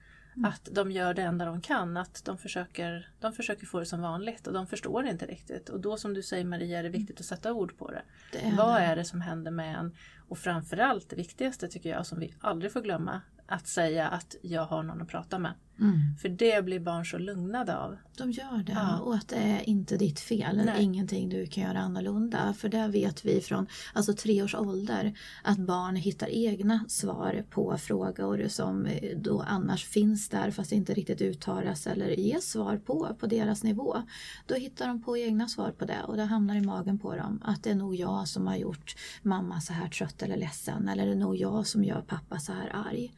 Att 0.44 0.68
de 0.72 0.90
gör 0.90 1.14
det 1.14 1.22
enda 1.22 1.44
de 1.44 1.60
kan. 1.60 1.96
Att 1.96 2.22
de 2.24 2.38
försöker, 2.38 3.08
de 3.20 3.32
försöker 3.32 3.66
få 3.66 3.78
det 3.80 3.86
som 3.86 4.00
vanligt 4.00 4.46
och 4.46 4.52
de 4.52 4.66
förstår 4.66 5.06
inte 5.06 5.26
riktigt. 5.26 5.68
Och 5.68 5.80
då 5.80 5.96
som 5.96 6.14
du 6.14 6.22
säger 6.22 6.44
Maria 6.44 6.78
är 6.78 6.82
det 6.82 6.88
viktigt 6.88 7.20
att 7.20 7.26
sätta 7.26 7.52
ord 7.52 7.78
på 7.78 7.90
det. 7.90 8.02
Det 8.32 8.38
är 8.38 8.56
Vad 8.56 8.80
det. 8.80 8.84
är 8.84 8.96
det 8.96 9.04
som 9.04 9.20
händer 9.20 9.50
med 9.50 9.76
en? 9.78 9.96
Och 10.28 10.38
framförallt 10.38 11.10
det 11.10 11.16
viktigaste 11.16 11.68
tycker 11.68 11.90
jag 11.90 12.06
som 12.06 12.20
vi 12.20 12.34
aldrig 12.40 12.72
får 12.72 12.80
glömma. 12.80 13.20
Att 13.46 13.66
säga 13.66 14.08
att 14.08 14.36
jag 14.42 14.64
har 14.64 14.82
någon 14.82 15.02
att 15.02 15.08
prata 15.08 15.38
med. 15.38 15.52
Mm. 15.80 16.16
För 16.22 16.28
det 16.28 16.64
blir 16.64 16.80
barn 16.80 17.04
så 17.06 17.18
lugnade 17.18 17.76
av. 17.78 17.96
De 18.18 18.30
gör 18.30 18.62
det 18.66 18.72
Ja. 18.72 18.98
och 18.98 19.14
att 19.14 19.28
det 19.28 19.36
är 19.36 19.68
inte 19.68 19.96
ditt 19.96 20.20
fel, 20.20 20.56
Nej. 20.64 20.82
ingenting 20.82 21.28
du 21.28 21.46
kan 21.46 21.64
göra 21.64 21.78
annorlunda. 21.78 22.54
För 22.58 22.68
det 22.68 22.88
vet 22.88 23.24
vi 23.24 23.40
från 23.40 23.66
alltså, 23.92 24.12
tre 24.12 24.42
års 24.42 24.54
ålder 24.54 25.18
att 25.42 25.58
barn 25.58 25.96
hittar 25.96 26.28
egna 26.30 26.84
svar 26.88 27.44
på 27.50 27.78
frågor 27.78 28.48
som 28.48 28.86
eh, 28.86 29.18
då 29.18 29.40
annars 29.40 29.84
finns 29.84 30.28
där 30.28 30.50
fast 30.50 30.72
inte 30.72 30.94
riktigt 30.94 31.20
uttalas 31.22 31.86
eller 31.86 32.08
ges 32.08 32.50
svar 32.50 32.76
på, 32.76 33.16
på 33.20 33.26
deras 33.26 33.62
nivå. 33.62 34.02
Då 34.46 34.54
hittar 34.54 34.88
de 34.88 35.02
på 35.02 35.16
egna 35.18 35.48
svar 35.48 35.70
på 35.70 35.84
det 35.84 36.02
och 36.06 36.16
det 36.16 36.24
hamnar 36.24 36.56
i 36.56 36.60
magen 36.60 36.98
på 36.98 37.16
dem. 37.16 37.40
Att 37.44 37.62
det 37.62 37.70
är 37.70 37.74
nog 37.74 37.94
jag 37.94 38.28
som 38.28 38.46
har 38.46 38.56
gjort 38.56 38.96
mamma 39.22 39.60
så 39.60 39.72
här 39.72 39.88
trött 39.88 40.22
eller 40.22 40.36
ledsen 40.36 40.88
eller 40.88 41.06
det 41.06 41.12
är 41.12 41.16
nog 41.16 41.36
jag 41.36 41.66
som 41.66 41.84
gör 41.84 42.00
pappa 42.00 42.38
så 42.38 42.52
här 42.52 42.70
arg. 42.74 43.12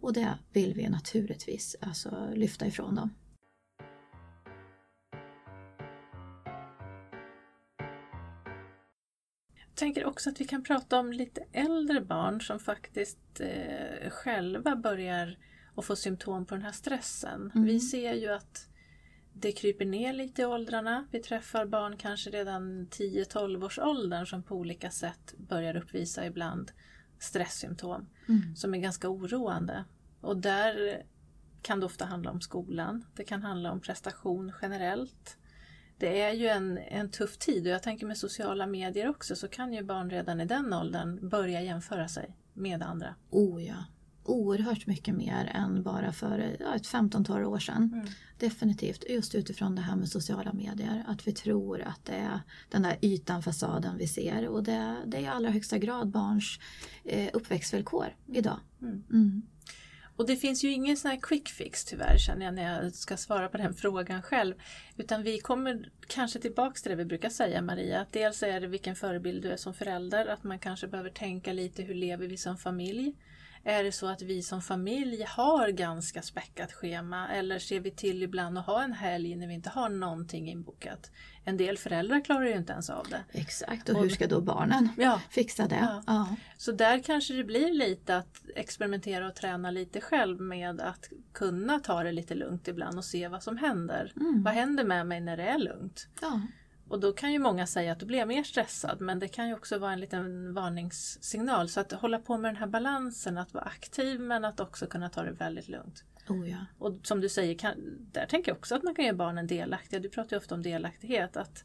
Och 0.00 0.12
det 0.12 0.38
vill 0.52 0.74
vi 0.74 0.88
naturligtvis 0.88 1.76
alltså, 1.80 2.28
lyfta 2.34 2.66
ifrån 2.66 2.94
dem. 2.94 3.14
Jag 9.56 9.74
tänker 9.74 10.04
också 10.04 10.30
att 10.30 10.40
vi 10.40 10.44
kan 10.44 10.62
prata 10.62 10.98
om 10.98 11.12
lite 11.12 11.44
äldre 11.52 12.00
barn 12.00 12.40
som 12.40 12.58
faktiskt 12.58 13.40
eh, 13.40 14.10
själva 14.10 14.76
börjar 14.76 15.38
att 15.74 15.84
få 15.84 15.96
symptom 15.96 16.46
på 16.46 16.54
den 16.54 16.64
här 16.64 16.72
stressen. 16.72 17.50
Mm. 17.54 17.66
Vi 17.66 17.80
ser 17.80 18.14
ju 18.14 18.28
att 18.28 18.66
det 19.32 19.52
kryper 19.52 19.84
ner 19.84 20.12
lite 20.12 20.42
i 20.42 20.44
åldrarna. 20.44 21.06
Vi 21.10 21.18
träffar 21.18 21.66
barn 21.66 21.96
kanske 21.96 22.30
redan 22.30 22.86
10-12 22.86 23.64
års 23.64 23.78
åldern 23.78 24.26
som 24.26 24.42
på 24.42 24.54
olika 24.54 24.90
sätt 24.90 25.34
börjar 25.38 25.76
uppvisa 25.76 26.26
ibland 26.26 26.72
stresssymptom 27.18 28.06
Mm. 28.30 28.56
som 28.56 28.74
är 28.74 28.78
ganska 28.78 29.08
oroande. 29.08 29.84
Och 30.20 30.36
där 30.36 31.02
kan 31.62 31.80
det 31.80 31.86
ofta 31.86 32.04
handla 32.04 32.30
om 32.30 32.40
skolan. 32.40 33.04
Det 33.14 33.24
kan 33.24 33.42
handla 33.42 33.72
om 33.72 33.80
prestation 33.80 34.52
generellt. 34.62 35.36
Det 35.98 36.20
är 36.20 36.32
ju 36.32 36.46
en, 36.48 36.78
en 36.78 37.10
tuff 37.10 37.38
tid 37.38 37.66
och 37.66 37.72
jag 37.72 37.82
tänker 37.82 38.06
med 38.06 38.18
sociala 38.18 38.66
medier 38.66 39.08
också 39.08 39.36
så 39.36 39.48
kan 39.48 39.72
ju 39.72 39.82
barn 39.82 40.10
redan 40.10 40.40
i 40.40 40.44
den 40.44 40.72
åldern 40.72 41.28
börja 41.28 41.62
jämföra 41.62 42.08
sig 42.08 42.36
med 42.52 42.82
andra. 42.82 43.14
Oh 43.30 43.64
ja. 43.64 43.84
Oerhört 44.24 44.86
mycket 44.86 45.14
mer 45.14 45.50
än 45.54 45.82
bara 45.82 46.12
för 46.12 46.56
ja, 46.60 46.74
ett 46.74 46.86
15-tal 46.86 47.44
år 47.44 47.58
sedan. 47.58 47.90
Mm. 47.94 48.06
Definitivt. 48.38 49.04
Just 49.08 49.34
utifrån 49.34 49.74
det 49.74 49.82
här 49.82 49.96
med 49.96 50.08
sociala 50.08 50.52
medier. 50.52 51.04
Att 51.06 51.28
vi 51.28 51.32
tror 51.32 51.80
att 51.80 52.04
det 52.04 52.14
är 52.14 52.40
den 52.70 52.82
där 52.82 52.96
ytan, 53.02 53.42
fasaden 53.42 53.98
vi 53.98 54.06
ser. 54.06 54.48
Och 54.48 54.62
det, 54.62 54.96
det 55.06 55.16
är 55.16 55.20
i 55.20 55.26
allra 55.26 55.50
högsta 55.50 55.78
grad 55.78 56.08
barns 56.08 56.58
eh, 57.04 57.30
uppväxtvillkor 57.32 58.06
idag. 58.26 58.58
Mm. 58.82 59.04
Mm. 59.10 59.42
Och 60.20 60.26
det 60.26 60.36
finns 60.36 60.64
ju 60.64 60.72
ingen 60.72 60.96
sån 60.96 61.10
här 61.10 61.18
quick 61.22 61.48
fix 61.48 61.84
tyvärr 61.84 62.18
känner 62.18 62.44
jag 62.44 62.54
när 62.54 62.82
jag 62.82 62.94
ska 62.94 63.16
svara 63.16 63.48
på 63.48 63.56
den 63.56 63.74
frågan 63.82 64.22
själv. 64.22 64.54
Utan 64.96 65.22
vi 65.22 65.38
kommer 65.38 65.90
kanske 66.06 66.38
tillbaks 66.38 66.82
till 66.82 66.90
det 66.90 66.96
vi 66.96 67.04
brukar 67.04 67.30
säga 67.30 67.62
Maria. 67.62 68.00
Att 68.00 68.12
dels 68.12 68.42
är 68.42 68.60
det 68.60 68.66
vilken 68.66 68.96
förebild 68.96 69.42
du 69.42 69.50
är 69.50 69.56
som 69.56 69.74
förälder. 69.74 70.26
Att 70.26 70.44
man 70.44 70.58
kanske 70.58 70.86
behöver 70.86 71.10
tänka 71.10 71.52
lite 71.52 71.82
hur 71.82 71.94
lever 71.94 72.26
vi 72.26 72.36
som 72.36 72.58
familj. 72.58 73.14
Är 73.64 73.84
det 73.84 73.92
så 73.92 74.06
att 74.06 74.22
vi 74.22 74.42
som 74.42 74.62
familj 74.62 75.24
har 75.28 75.68
ganska 75.68 76.22
späckat 76.22 76.72
schema 76.72 77.28
eller 77.28 77.58
ser 77.58 77.80
vi 77.80 77.90
till 77.90 78.22
ibland 78.22 78.58
att 78.58 78.66
ha 78.66 78.82
en 78.82 78.92
helg 78.92 79.36
när 79.36 79.46
vi 79.46 79.54
inte 79.54 79.70
har 79.70 79.88
någonting 79.88 80.50
inbokat? 80.50 81.10
En 81.44 81.56
del 81.56 81.78
föräldrar 81.78 82.24
klarar 82.24 82.44
ju 82.44 82.56
inte 82.56 82.72
ens 82.72 82.90
av 82.90 83.06
det. 83.10 83.38
Exakt, 83.38 83.88
och 83.88 84.02
hur 84.02 84.08
ska 84.08 84.26
då 84.26 84.40
barnen 84.40 84.88
Ja, 84.96 85.20
fixa 85.30 85.68
det? 85.68 85.78
Ja. 85.80 86.02
Ja. 86.06 86.36
så 86.56 86.72
där 86.72 87.02
kanske 87.02 87.34
det 87.34 87.44
blir 87.44 87.72
lite 87.72 88.16
att 88.16 88.42
experimentera 88.56 89.26
och 89.28 89.34
träna 89.34 89.70
lite 89.70 90.00
själv 90.00 90.40
med 90.40 90.80
att 90.80 91.08
kunna 91.32 91.78
ta 91.78 92.02
det 92.02 92.12
lite 92.12 92.34
lugnt 92.34 92.68
ibland 92.68 92.98
och 92.98 93.04
se 93.04 93.28
vad 93.28 93.42
som 93.42 93.56
händer. 93.56 94.12
Mm. 94.16 94.42
Vad 94.42 94.54
händer 94.54 94.84
med 94.84 95.06
mig 95.06 95.20
när 95.20 95.36
det 95.36 95.42
är 95.44 95.58
lugnt? 95.58 96.08
Och 96.90 97.00
då 97.00 97.12
kan 97.12 97.32
ju 97.32 97.38
många 97.38 97.66
säga 97.66 97.92
att 97.92 98.02
blir 98.02 98.18
jag 98.18 98.28
mer 98.28 98.42
stressad 98.42 99.00
men 99.00 99.18
det 99.18 99.28
kan 99.28 99.48
ju 99.48 99.54
också 99.54 99.78
vara 99.78 99.92
en 99.92 100.00
liten 100.00 100.54
varningssignal. 100.54 101.68
Så 101.68 101.80
att 101.80 101.92
hålla 101.92 102.18
på 102.18 102.38
med 102.38 102.48
den 102.48 102.56
här 102.56 102.66
balansen, 102.66 103.38
att 103.38 103.54
vara 103.54 103.64
aktiv 103.64 104.20
men 104.20 104.44
att 104.44 104.60
också 104.60 104.86
kunna 104.86 105.08
ta 105.08 105.22
det 105.22 105.32
väldigt 105.32 105.68
lugnt. 105.68 106.04
Oh, 106.28 106.50
ja. 106.50 106.56
Och 106.78 106.92
som 107.02 107.20
du 107.20 107.28
säger, 107.28 107.54
kan, 107.54 107.74
där 108.12 108.26
tänker 108.26 108.50
jag 108.50 108.58
också 108.58 108.74
att 108.74 108.82
man 108.82 108.94
kan 108.94 109.04
göra 109.04 109.16
barnen 109.16 109.46
delaktiga. 109.46 110.00
Du 110.00 110.08
pratar 110.08 110.36
ju 110.36 110.38
ofta 110.38 110.54
om 110.54 110.62
delaktighet, 110.62 111.36
att 111.36 111.64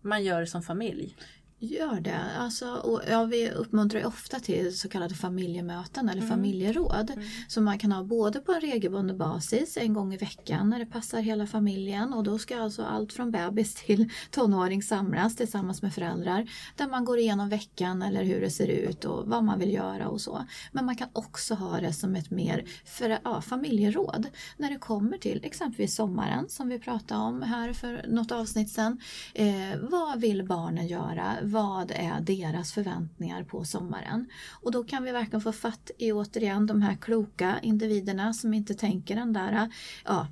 man 0.00 0.24
gör 0.24 0.40
det 0.40 0.46
som 0.46 0.62
familj. 0.62 1.16
Gör 1.58 2.00
det. 2.00 2.20
Alltså, 2.38 2.70
och, 2.70 3.02
ja, 3.08 3.24
vi 3.24 3.50
uppmuntrar 3.50 4.00
ju 4.00 4.06
ofta 4.06 4.40
till 4.40 4.78
så 4.78 4.88
kallade 4.88 5.14
familjemöten 5.14 6.08
eller 6.08 6.22
familjeråd. 6.22 7.12
Som 7.48 7.64
man 7.64 7.78
kan 7.78 7.92
ha 7.92 8.02
både 8.02 8.40
på 8.40 8.52
en 8.52 8.60
regelbunden 8.60 9.18
basis 9.18 9.76
en 9.76 9.94
gång 9.94 10.14
i 10.14 10.16
veckan 10.16 10.70
när 10.70 10.78
det 10.78 10.86
passar 10.86 11.20
hela 11.20 11.46
familjen. 11.46 12.12
Och 12.12 12.24
då 12.24 12.38
ska 12.38 12.62
alltså 12.62 12.82
allt 12.82 13.12
från 13.12 13.30
bebis 13.30 13.74
till 13.74 14.10
tonåring 14.30 14.82
samlas 14.82 15.36
tillsammans 15.36 15.82
med 15.82 15.94
föräldrar. 15.94 16.50
Där 16.76 16.88
man 16.88 17.04
går 17.04 17.18
igenom 17.18 17.48
veckan 17.48 18.02
eller 18.02 18.24
hur 18.24 18.40
det 18.40 18.50
ser 18.50 18.68
ut 18.68 19.04
och 19.04 19.26
vad 19.26 19.44
man 19.44 19.58
vill 19.58 19.72
göra 19.72 20.08
och 20.08 20.20
så. 20.20 20.44
Men 20.72 20.84
man 20.84 20.96
kan 20.96 21.08
också 21.12 21.54
ha 21.54 21.80
det 21.80 21.92
som 21.92 22.16
ett 22.16 22.30
mer 22.30 22.64
för, 22.84 23.18
ja, 23.24 23.40
familjeråd. 23.40 24.26
När 24.56 24.70
det 24.70 24.78
kommer 24.78 25.18
till 25.18 25.40
exempelvis 25.44 25.94
sommaren 25.94 26.48
som 26.48 26.68
vi 26.68 26.78
pratade 26.78 27.20
om 27.20 27.42
här 27.42 27.72
för 27.72 28.04
något 28.08 28.32
avsnitt 28.32 28.70
sedan. 28.70 29.00
Eh, 29.34 29.78
vad 29.80 30.20
vill 30.20 30.44
barnen 30.44 30.86
göra? 30.86 31.45
Vad 31.46 31.90
är 31.90 32.20
deras 32.20 32.72
förväntningar 32.72 33.44
på 33.44 33.64
sommaren? 33.64 34.26
Och 34.62 34.72
då 34.72 34.84
kan 34.84 35.04
vi 35.04 35.12
verkligen 35.12 35.40
få 35.40 35.52
fatt 35.52 35.90
i 35.98 36.12
återigen 36.12 36.66
de 36.66 36.82
här 36.82 36.94
kloka 36.94 37.60
individerna 37.62 38.32
som 38.32 38.54
inte 38.54 38.74
tänker 38.74 39.16
den 39.16 39.32
där 39.32 39.72
ja, 40.04 40.26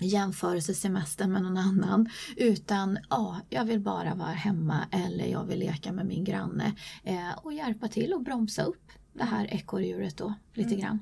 jämförelsesemestern 0.00 1.32
med 1.32 1.42
någon 1.42 1.56
annan. 1.56 2.08
Utan 2.36 2.98
ja, 3.10 3.40
jag 3.50 3.64
vill 3.64 3.80
bara 3.80 4.14
vara 4.14 4.32
hemma 4.32 4.84
eller 4.90 5.26
jag 5.26 5.44
vill 5.44 5.58
leka 5.58 5.92
med 5.92 6.06
min 6.06 6.24
granne. 6.24 6.74
Eh, 7.04 7.38
och 7.42 7.52
hjälpa 7.52 7.88
till 7.88 8.12
och 8.12 8.22
bromsa 8.22 8.62
upp 8.62 8.90
det 9.12 9.24
här 9.24 9.54
ekorrhjulet 9.54 10.16
då 10.16 10.34
lite 10.54 10.74
grann. 10.76 11.00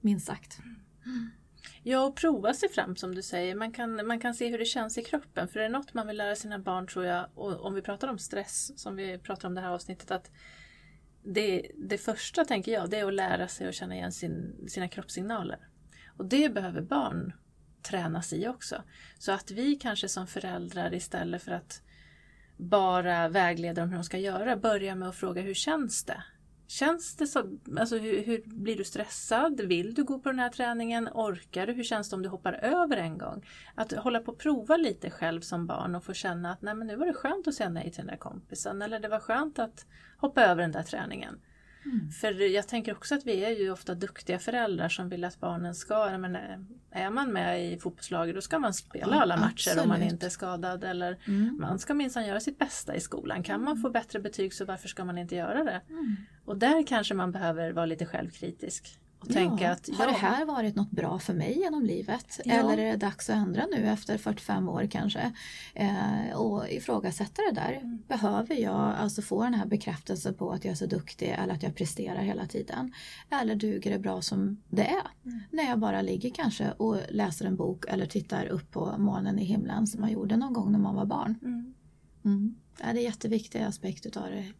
Minst 0.00 0.26
sagt. 0.26 0.58
Ja, 1.82 2.04
och 2.04 2.16
prova 2.16 2.54
sig 2.54 2.68
fram 2.68 2.96
som 2.96 3.14
du 3.14 3.22
säger. 3.22 3.54
Man 3.54 3.72
kan, 3.72 4.06
man 4.06 4.20
kan 4.20 4.34
se 4.34 4.48
hur 4.48 4.58
det 4.58 4.64
känns 4.64 4.98
i 4.98 5.02
kroppen. 5.02 5.48
För 5.48 5.60
det 5.60 5.66
är 5.66 5.70
något 5.70 5.94
man 5.94 6.06
vill 6.06 6.16
lära 6.16 6.36
sina 6.36 6.58
barn 6.58 6.86
tror 6.86 7.04
jag, 7.04 7.26
och 7.34 7.64
om 7.64 7.74
vi 7.74 7.82
pratar 7.82 8.08
om 8.08 8.18
stress 8.18 8.80
som 8.80 8.96
vi 8.96 9.18
pratar 9.18 9.48
om 9.48 9.54
det 9.54 9.60
här 9.60 9.70
avsnittet, 9.70 10.10
att 10.10 10.30
det, 11.22 11.70
det 11.76 11.98
första 11.98 12.44
tänker 12.44 12.72
jag, 12.72 12.90
det 12.90 12.98
är 12.98 13.06
att 13.06 13.14
lära 13.14 13.48
sig 13.48 13.68
att 13.68 13.74
känna 13.74 13.94
igen 13.94 14.12
sin, 14.12 14.68
sina 14.68 14.88
kroppssignaler. 14.88 15.58
Och 16.16 16.26
det 16.26 16.54
behöver 16.54 16.80
barn 16.80 17.32
tränas 17.82 18.32
i 18.32 18.48
också. 18.48 18.82
Så 19.18 19.32
att 19.32 19.50
vi 19.50 19.76
kanske 19.76 20.08
som 20.08 20.26
föräldrar 20.26 20.94
istället 20.94 21.42
för 21.42 21.52
att 21.52 21.82
bara 22.56 23.28
vägleda 23.28 23.80
dem 23.80 23.88
hur 23.88 23.96
de 23.96 24.04
ska 24.04 24.18
göra, 24.18 24.56
börjar 24.56 24.94
med 24.94 25.08
att 25.08 25.16
fråga 25.16 25.42
hur 25.42 25.54
känns 25.54 26.04
det? 26.04 26.22
Känns 26.70 27.16
det 27.16 27.26
så, 27.26 27.58
alltså 27.78 27.96
hur, 27.98 28.22
hur 28.22 28.42
blir 28.44 28.76
du 28.76 28.84
stressad? 28.84 29.60
Vill 29.60 29.94
du 29.94 30.04
gå 30.04 30.18
på 30.18 30.28
den 30.28 30.38
här 30.38 30.48
träningen? 30.48 31.08
Orkar 31.14 31.66
du? 31.66 31.72
Hur 31.72 31.84
känns 31.84 32.10
det 32.10 32.16
om 32.16 32.22
du 32.22 32.28
hoppar 32.28 32.52
över 32.52 32.96
en 32.96 33.18
gång? 33.18 33.46
Att 33.74 33.92
hålla 33.92 34.20
på 34.20 34.32
och 34.32 34.38
prova 34.38 34.76
lite 34.76 35.10
själv 35.10 35.40
som 35.40 35.66
barn 35.66 35.94
och 35.94 36.04
få 36.04 36.12
känna 36.12 36.52
att 36.52 36.62
nej 36.62 36.74
men 36.74 36.86
nu 36.86 36.96
var 36.96 37.06
det 37.06 37.14
skönt 37.14 37.48
att 37.48 37.54
säga 37.54 37.68
nej 37.68 37.84
till 37.84 37.96
den 37.96 38.06
där 38.06 38.16
kompisen 38.16 38.82
eller 38.82 39.00
det 39.00 39.08
var 39.08 39.20
skönt 39.20 39.58
att 39.58 39.86
hoppa 40.16 40.44
över 40.44 40.62
den 40.62 40.72
där 40.72 40.82
träningen. 40.82 41.40
För 42.20 42.40
jag 42.54 42.68
tänker 42.68 42.92
också 42.92 43.14
att 43.14 43.26
vi 43.26 43.44
är 43.44 43.50
ju 43.50 43.70
ofta 43.70 43.94
duktiga 43.94 44.38
föräldrar 44.38 44.88
som 44.88 45.08
vill 45.08 45.24
att 45.24 45.40
barnen 45.40 45.74
ska, 45.74 46.18
menar, 46.18 46.64
är 46.90 47.10
man 47.10 47.32
med 47.32 47.72
i 47.72 47.78
fotbollslaget 47.78 48.34
då 48.34 48.40
ska 48.40 48.58
man 48.58 48.74
spela 48.74 49.14
Ja, 49.16 49.22
alla 49.22 49.36
matcher 49.36 49.70
om 49.82 49.88
man 49.88 49.90
absolut. 49.96 50.12
inte 50.12 50.26
är 50.26 50.30
skadad 50.30 50.84
eller 50.84 51.18
Mm. 51.26 51.56
man 51.60 51.78
ska 51.78 51.94
minsann 51.94 52.26
göra 52.26 52.40
sitt 52.40 52.58
bästa 52.58 52.94
i 52.94 53.00
skolan. 53.00 53.42
Kan 53.42 53.64
man 53.64 53.76
få 53.76 53.90
bättre 53.90 54.20
betyg 54.20 54.54
så 54.54 54.64
varför 54.64 54.88
ska 54.88 55.04
man 55.04 55.18
inte 55.18 55.36
göra 55.36 55.64
det? 55.64 55.80
Mm. 55.88 56.16
Och 56.44 56.56
där 56.56 56.86
kanske 56.86 57.14
man 57.14 57.32
behöver 57.32 57.72
vara 57.72 57.86
lite 57.86 58.06
självkritisk 58.06 58.98
och 59.20 59.28
tänka 59.28 59.72
att 59.72 59.88
har 59.88 60.04
ja, 60.04 60.10
det 60.10 60.18
här 60.18 60.44
varit 60.44 60.76
något 60.76 60.90
bra 60.90 61.18
för 61.18 61.34
mig 61.34 61.58
genom 61.58 61.84
livet? 61.84 62.40
Ja. 62.44 62.52
Eller 62.52 62.78
är 62.78 62.90
det 62.90 62.96
dags 62.96 63.30
att 63.30 63.36
ändra 63.36 63.66
nu 63.66 63.86
efter 63.86 64.18
45 64.18 64.68
år 64.68 64.88
kanske? 64.90 65.32
Eh, 65.74 66.32
och 66.34 66.68
ifrågasätta 66.68 67.42
det 67.42 67.60
där. 67.60 67.72
Mm. 67.72 68.02
Behöver 68.08 68.54
jag 68.54 68.94
alltså 68.98 69.22
få 69.22 69.44
den 69.44 69.54
här 69.54 69.66
bekräftelsen 69.66 70.34
på 70.34 70.50
att 70.50 70.64
jag 70.64 70.72
är 70.72 70.76
så 70.76 70.86
duktig 70.86 71.28
eller 71.28 71.54
att 71.54 71.62
jag 71.62 71.74
presterar 71.74 72.22
hela 72.22 72.46
tiden? 72.46 72.92
Eller 73.30 73.54
duger 73.54 73.90
det 73.90 73.98
bra 73.98 74.22
som 74.22 74.62
det 74.68 74.86
är? 74.86 75.26
Mm. 75.26 75.40
När 75.50 75.64
jag 75.64 75.78
bara 75.78 76.02
ligger 76.02 76.30
kanske 76.30 76.70
och 76.70 76.96
läser 77.08 77.46
en 77.46 77.56
bok 77.56 77.84
eller 77.88 78.06
tittar 78.06 78.46
upp 78.46 78.70
på 78.70 78.94
molnen 78.98 79.38
i 79.38 79.44
himlen 79.44 79.86
som 79.86 80.00
man 80.00 80.10
gjorde 80.10 80.36
någon 80.36 80.52
gång 80.52 80.72
när 80.72 80.78
man 80.78 80.94
var 80.94 81.04
barn. 81.04 81.38
Mm. 81.42 81.74
Mm. 82.24 82.54
Ja, 82.80 82.86
det 82.86 82.90
är 82.92 82.96
en 82.96 83.02
jätteviktig 83.02 83.60
aspekt 83.60 84.06
utav 84.06 84.30
det. 84.30 84.52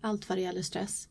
Allt 0.00 0.28
vad 0.28 0.38
det 0.38 0.42
gäller 0.42 0.62
stress. 0.62 1.08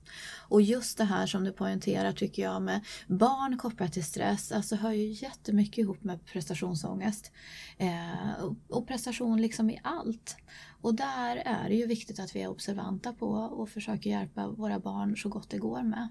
Och 0.47 0.62
just 0.62 0.97
det 0.97 1.04
här 1.04 1.25
som 1.28 1.43
du 1.43 1.52
poängterar 1.52 2.12
tycker 2.12 2.43
jag 2.43 2.62
med 2.62 2.86
barn 3.08 3.58
kopplat 3.58 3.93
till 3.93 4.04
stress, 4.04 4.52
alltså 4.52 4.75
hör 4.75 4.91
ju 4.91 5.08
jättemycket 5.12 5.78
ihop 5.78 6.04
med 6.04 6.25
prestationsångest. 6.25 7.32
Eh, 7.78 8.43
och- 8.67 8.88
prestation 8.88 9.41
liksom 9.41 9.69
i 9.69 9.80
allt. 9.84 10.38
Och 10.82 10.95
där 10.95 11.36
är 11.38 11.69
det 11.69 11.75
ju 11.75 11.86
viktigt 11.88 12.19
att 12.19 12.36
vi 12.36 12.41
är 12.41 12.47
observanta 12.47 13.13
på 13.13 13.28
och 13.30 13.69
försöker 13.69 14.10
hjälpa 14.10 14.47
våra 14.47 14.80
barn 14.80 15.17
så 15.17 15.30
gott 15.30 15.49
det 15.49 15.58
går 15.58 15.84
med. 15.84 16.08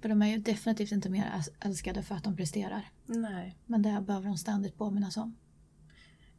För 0.00 0.08
de 0.08 0.22
är 0.22 0.26
ju 0.26 0.38
definitivt 0.38 0.92
inte 0.92 1.08
mer 1.10 1.42
älskade 1.60 2.02
för 2.02 2.14
att 2.14 2.24
de 2.24 2.36
presterar. 2.36 2.90
Nej. 3.06 3.58
Men 3.66 3.82
det 3.82 3.88
här 3.88 4.00
behöver 4.00 4.26
de 4.26 4.36
ständigt 4.38 4.76
påminnas 4.78 5.16
om. 5.16 5.36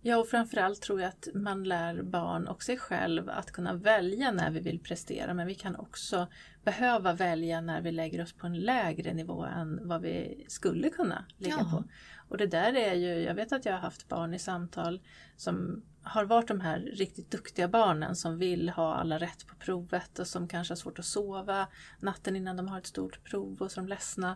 Ja, 0.01 0.17
och 0.17 0.27
framförallt 0.27 0.81
tror 0.81 1.01
jag 1.01 1.07
att 1.09 1.27
man 1.33 1.63
lär 1.63 2.01
barn 2.01 2.47
och 2.47 2.63
sig 2.63 2.77
själv 2.77 3.29
att 3.29 3.51
kunna 3.51 3.73
välja 3.73 4.31
när 4.31 4.51
vi 4.51 4.59
vill 4.59 4.79
prestera. 4.79 5.33
Men 5.33 5.47
vi 5.47 5.55
kan 5.55 5.75
också 5.75 6.27
behöva 6.63 7.13
välja 7.13 7.61
när 7.61 7.81
vi 7.81 7.91
lägger 7.91 8.21
oss 8.23 8.33
på 8.33 8.47
en 8.47 8.59
lägre 8.59 9.13
nivå 9.13 9.45
än 9.45 9.87
vad 9.87 10.01
vi 10.01 10.45
skulle 10.47 10.89
kunna 10.89 11.25
ligga 11.37 11.55
Ja. 11.59 11.69
på. 11.71 11.83
Och 12.29 12.37
det 12.37 12.47
där 12.47 12.73
är 12.73 12.93
ju, 12.93 13.07
jag 13.23 13.35
vet 13.35 13.51
att 13.51 13.65
jag 13.65 13.73
har 13.73 13.79
haft 13.79 14.07
barn 14.07 14.33
i 14.33 14.39
samtal 14.39 15.01
som 15.37 15.83
har 16.03 16.25
varit 16.25 16.47
de 16.47 16.61
här 16.61 16.79
riktigt 16.79 17.31
duktiga 17.31 17.67
barnen 17.67 18.15
som 18.15 18.37
vill 18.37 18.69
ha 18.69 18.95
alla 18.95 19.17
rätt 19.17 19.47
på 19.47 19.55
provet 19.55 20.19
och 20.19 20.27
som 20.27 20.47
kanske 20.47 20.71
har 20.71 20.77
svårt 20.77 20.99
att 20.99 21.05
sova 21.05 21.67
natten 21.99 22.35
innan 22.35 22.57
de 22.57 22.67
har 22.67 22.77
ett 22.77 22.87
stort 22.87 23.23
prov 23.23 23.61
och 23.61 23.71
så 23.71 23.81
är 23.81 23.87
ledsna. 23.87 24.35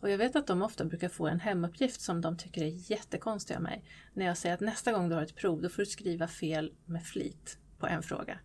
Och 0.00 0.10
jag 0.10 0.18
vet 0.18 0.36
att 0.36 0.46
de 0.46 0.62
ofta 0.62 0.84
brukar 0.84 1.08
få 1.08 1.26
en 1.26 1.40
hemuppgift 1.40 2.00
som 2.00 2.20
de 2.20 2.36
tycker 2.36 2.62
är 2.62 2.90
jättekonstig 2.90 3.54
av 3.54 3.62
mig. 3.62 3.84
När 4.12 4.26
jag 4.26 4.36
säger 4.36 4.54
att 4.54 4.60
nästa 4.60 4.92
gång 4.92 5.08
du 5.08 5.14
har 5.14 5.22
ett 5.22 5.36
prov 5.36 5.62
då 5.62 5.68
får 5.68 5.82
du 5.82 5.86
skriva 5.86 6.28
fel 6.28 6.72
med 6.84 7.02
flit 7.02 7.58
på 7.78 7.86
en 7.86 8.02
fråga. 8.02 8.38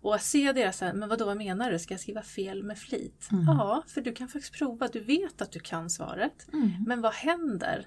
Och 0.00 0.14
att 0.14 0.22
se 0.22 0.52
deras, 0.52 0.80
men 0.80 1.08
vadå 1.08 1.24
vad 1.24 1.36
menar 1.36 1.70
du, 1.70 1.78
ska 1.78 1.94
jag 1.94 2.00
skriva 2.00 2.22
fel 2.22 2.62
med 2.62 2.78
flit? 2.78 3.28
Mm. 3.32 3.44
Ja, 3.46 3.84
för 3.86 4.00
du 4.00 4.12
kan 4.12 4.28
faktiskt 4.28 4.54
prova, 4.54 4.88
du 4.88 5.00
vet 5.00 5.42
att 5.42 5.52
du 5.52 5.60
kan 5.60 5.90
svaret. 5.90 6.46
Mm. 6.52 6.70
Men 6.86 7.00
vad 7.00 7.12
händer 7.12 7.86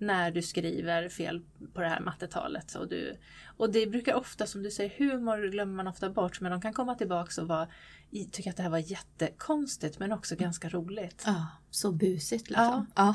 när 0.00 0.30
du 0.30 0.42
skriver 0.42 1.08
fel 1.08 1.42
på 1.74 1.80
det 1.80 1.88
här 1.88 2.00
mattetalet? 2.00 2.74
Och, 2.74 2.88
du, 2.88 3.18
och 3.56 3.72
det 3.72 3.86
brukar 3.86 4.14
ofta, 4.14 4.46
som 4.46 4.62
du 4.62 4.70
säger, 4.70 4.90
humor 4.98 5.50
glömmer 5.50 5.74
man 5.74 5.86
ofta 5.88 6.10
bort 6.10 6.40
men 6.40 6.50
de 6.52 6.60
kan 6.60 6.72
komma 6.72 6.94
tillbaka 6.94 7.42
och 7.42 7.48
vara, 7.48 7.68
tycka 8.32 8.50
att 8.50 8.56
det 8.56 8.62
här 8.62 8.70
var 8.70 8.78
jättekonstigt 8.78 9.98
men 9.98 10.12
också 10.12 10.36
ganska 10.36 10.68
roligt. 10.68 11.22
Ja, 11.26 11.46
så 11.70 11.92
busigt 11.92 12.48
liksom. 12.50 12.86
Ja. 12.94 13.14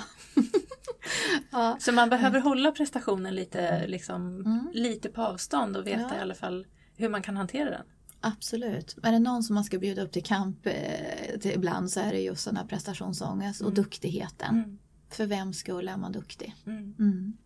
ja. 1.51 1.77
Så 1.79 1.91
man 1.91 2.09
behöver 2.09 2.39
hålla 2.39 2.71
prestationen 2.71 3.35
lite, 3.35 3.87
liksom, 3.87 4.21
Mm. 4.45 4.69
lite 4.73 5.09
på 5.09 5.21
avstånd 5.21 5.77
och 5.77 5.87
veta 5.87 6.01
Ja. 6.11 6.15
i 6.17 6.19
alla 6.21 6.35
fall 6.35 6.67
hur 6.95 7.09
man 7.09 7.21
kan 7.21 7.37
hantera 7.37 7.69
den. 7.69 7.85
Absolut. 8.21 8.95
Är 9.03 9.11
det 9.11 9.19
någon 9.19 9.43
som 9.43 9.53
man 9.55 9.63
ska 9.63 9.79
bjuda 9.79 10.01
upp 10.01 10.11
till 10.11 10.23
kamp 10.23 10.65
eh, 10.65 11.39
till 11.39 11.51
ibland 11.51 11.91
så 11.91 11.99
är 11.99 12.11
det 12.11 12.19
just 12.21 12.45
den 12.45 12.57
här 12.57 12.65
prestationsångest 12.65 13.61
och 13.61 13.67
Mm. 13.67 13.83
duktigheten. 13.83 14.79
För 15.13 15.25
vem 15.25 15.53
skull 15.53 15.87
är 15.87 15.97
man 15.97 16.11
duktig? 16.11 16.55
Mm. 16.65 16.95
Mm. 16.99 17.37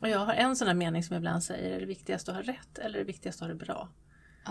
Och 0.00 0.08
jag 0.08 0.18
har 0.18 0.34
en 0.34 0.56
sån 0.56 0.68
här 0.68 0.74
mening 0.74 1.02
som 1.02 1.14
jag 1.14 1.20
ibland 1.20 1.42
säger, 1.44 1.76
är 1.76 1.80
det 1.80 1.86
viktigast 1.86 2.28
att 2.28 2.34
ha 2.34 2.42
rätt 2.42 2.78
eller 2.78 2.94
är 2.94 2.98
det 2.98 3.06
viktigast 3.06 3.42
att 3.42 3.48
ha 3.48 3.54
det 3.54 3.64
bra? 3.64 3.88
Ah. 4.44 4.50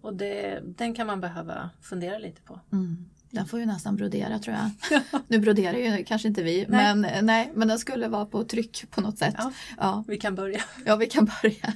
Och 0.00 0.14
det, 0.14 0.60
den 0.64 0.94
kan 0.94 1.06
man 1.06 1.20
behöva 1.20 1.70
fundera 1.82 2.18
lite 2.18 2.42
på. 2.42 2.60
Mm. 2.72 3.10
Den 3.30 3.46
får 3.46 3.60
ju 3.60 3.66
nästan 3.66 3.96
brodera 3.96 4.38
tror 4.38 4.56
jag. 4.56 4.70
Nu 5.28 5.38
broderar 5.38 5.76
ju 5.78 6.04
kanske 6.04 6.28
inte 6.28 6.42
vi, 6.42 6.66
Nej. 6.68 6.94
men, 6.94 7.26
nej, 7.26 7.52
men 7.54 7.68
den 7.68 7.78
skulle 7.78 8.08
vara 8.08 8.26
på 8.26 8.44
tryck 8.44 8.90
på 8.90 9.00
något 9.00 9.18
sätt. 9.18 9.34
Ja. 9.38 9.52
Ja, 9.78 10.04
Vi 10.08 10.18
kan 10.18 10.34
börja. 10.34 10.60
ja 10.86 10.96
vi 10.96 11.06
kan 11.06 11.24
börja. 11.42 11.72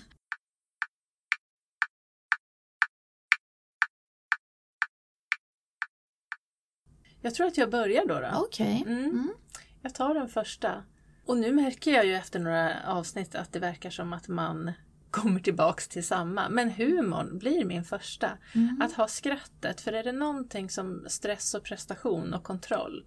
Jag 7.20 7.34
tror 7.34 7.46
att 7.46 7.56
jag 7.58 7.70
börjar 7.70 8.06
då. 8.06 8.20
då. 8.20 8.28
Okej. 8.34 8.84
Mm. 8.86 9.04
Mm. 9.04 9.34
Jag 9.82 9.94
tar 9.94 10.14
den 10.14 10.28
första. 10.28 10.82
Och 11.24 11.36
nu 11.36 11.52
märker 11.52 11.92
jag 11.92 12.06
ju 12.06 12.14
efter 12.14 12.38
några 12.38 12.76
avsnitt 12.86 13.34
att 13.34 13.52
det 13.52 13.58
verkar 13.58 13.90
som 13.90 14.12
att 14.12 14.28
man 14.28 14.72
kommer 15.10 15.40
tillbaks 15.40 15.88
till 15.88 16.06
samma. 16.06 16.48
Men 16.48 16.70
humorn 16.70 17.38
blir 17.38 17.64
min 17.64 17.84
första. 17.84 18.30
Mm. 18.54 18.82
Att 18.82 18.92
ha 18.92 19.08
skrattet, 19.08 19.80
för 19.80 19.92
är 19.92 20.04
det 20.04 20.12
någonting 20.12 20.70
som 20.70 21.04
stress 21.08 21.54
och 21.54 21.64
prestation 21.64 22.34
och 22.34 22.42
kontroll 22.42 23.04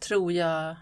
tror 0.00 0.32
jag... 0.32 0.76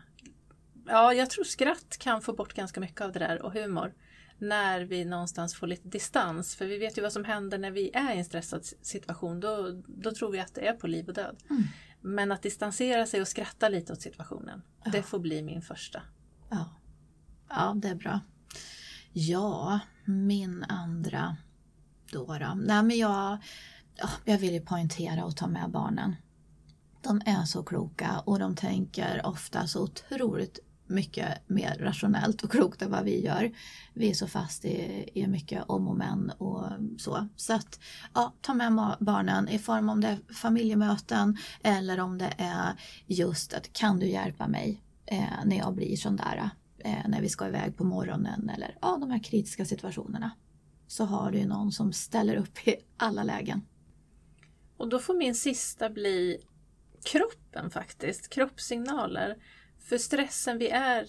Ja, 0.86 1.14
jag 1.14 1.30
tror 1.30 1.44
skratt 1.44 1.96
kan 1.98 2.22
få 2.22 2.32
bort 2.32 2.54
ganska 2.54 2.80
mycket 2.80 3.00
av 3.00 3.12
det 3.12 3.18
där 3.18 3.42
och 3.42 3.52
humor. 3.52 3.94
När 4.38 4.80
vi 4.80 5.04
någonstans 5.04 5.54
får 5.54 5.66
lite 5.66 5.88
distans, 5.88 6.56
för 6.56 6.66
vi 6.66 6.78
vet 6.78 6.98
ju 6.98 7.02
vad 7.02 7.12
som 7.12 7.24
händer 7.24 7.58
när 7.58 7.70
vi 7.70 7.90
är 7.94 8.14
i 8.14 8.18
en 8.18 8.24
stressad 8.24 8.64
situation. 8.64 9.40
Då, 9.40 9.82
då 9.86 10.10
tror 10.10 10.30
vi 10.32 10.40
att 10.40 10.54
det 10.54 10.66
är 10.68 10.72
på 10.72 10.86
liv 10.86 11.08
och 11.08 11.14
död. 11.14 11.36
Mm. 11.50 11.62
Men 12.06 12.32
att 12.32 12.42
distansera 12.42 13.06
sig 13.06 13.20
och 13.20 13.28
skratta 13.28 13.68
lite 13.68 13.92
åt 13.92 14.02
situationen, 14.02 14.62
Ja. 14.84 14.90
det 14.90 15.02
får 15.02 15.18
bli 15.18 15.42
min 15.42 15.62
första. 15.62 16.02
Ja. 16.50 16.64
ja, 17.48 17.74
det 17.76 17.88
är 17.88 17.94
bra. 17.94 18.20
Ja, 19.12 19.80
min 20.04 20.64
andra 20.68 21.36
då. 22.12 22.26
då. 22.26 22.54
Nej, 22.56 22.82
men 22.82 22.98
jag, 22.98 23.38
ja, 23.96 24.08
jag 24.24 24.38
vill 24.38 24.52
ju 24.52 24.60
poängtera 24.60 25.24
och 25.24 25.36
ta 25.36 25.46
med 25.46 25.70
barnen. 25.70 26.16
De 27.02 27.20
är 27.26 27.44
så 27.44 27.62
kloka 27.62 28.22
och 28.24 28.38
de 28.38 28.56
tänker 28.56 29.26
ofta 29.26 29.66
så 29.66 29.82
otroligt 29.82 30.58
mycket 30.86 31.48
mer 31.48 31.76
rationellt 31.80 32.44
och 32.44 32.50
klokt 32.50 32.82
än 32.82 32.90
vad 32.90 33.04
vi 33.04 33.24
gör. 33.24 33.52
Vi 33.94 34.10
är 34.10 34.14
så 34.14 34.26
fast 34.26 34.64
i, 34.64 35.08
i 35.14 35.26
mycket 35.26 35.64
om 35.66 35.88
och 35.88 35.96
men 35.96 36.30
och 36.30 36.62
så. 36.98 37.28
Så 37.36 37.52
att 37.52 37.80
ja, 38.14 38.34
ta 38.40 38.54
med 38.54 38.96
barnen 39.00 39.48
i 39.48 39.58
form 39.58 39.88
om 39.88 40.00
det 40.00 40.08
är 40.08 40.34
familjemöten 40.34 41.36
eller 41.62 42.00
om 42.00 42.18
det 42.18 42.32
är 42.38 42.80
just 43.06 43.54
att 43.54 43.72
kan 43.72 43.98
du 43.98 44.06
hjälpa 44.06 44.48
mig 44.48 44.82
eh, 45.06 45.44
när 45.44 45.56
jag 45.56 45.74
blir 45.74 45.96
sån 45.96 46.16
där 46.16 46.50
eh, 46.78 47.08
när 47.08 47.20
vi 47.20 47.28
ska 47.28 47.48
iväg 47.48 47.76
på 47.76 47.84
morgonen 47.84 48.48
eller 48.48 48.78
ja, 48.80 48.96
de 49.00 49.10
här 49.10 49.22
kritiska 49.22 49.64
situationerna. 49.64 50.30
Så 50.86 51.04
har 51.04 51.30
du 51.30 51.38
ju 51.38 51.46
någon 51.46 51.72
som 51.72 51.92
ställer 51.92 52.36
upp 52.36 52.68
i 52.68 52.76
alla 52.96 53.22
lägen. 53.22 53.62
Och 54.76 54.88
då 54.88 54.98
får 54.98 55.14
min 55.14 55.34
sista 55.34 55.90
bli 55.90 56.38
kroppen 57.04 57.70
faktiskt, 57.70 58.28
kroppssignaler. 58.28 59.36
För 59.88 59.98
stressen 59.98 60.58
vi 60.58 60.68
är, 60.68 61.06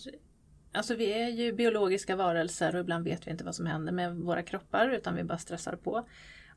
alltså 0.71 0.95
vi 0.95 1.13
är 1.13 1.29
ju 1.29 1.53
biologiska 1.53 2.15
varelser 2.15 2.75
och 2.75 2.81
ibland 2.81 3.03
vet 3.03 3.27
vi 3.27 3.31
inte 3.31 3.43
vad 3.43 3.55
som 3.55 3.65
händer 3.65 3.91
med 3.91 4.15
våra 4.15 4.43
kroppar 4.43 4.89
utan 4.89 5.15
vi 5.15 5.23
bara 5.23 5.37
stressar 5.37 5.75
på. 5.75 6.07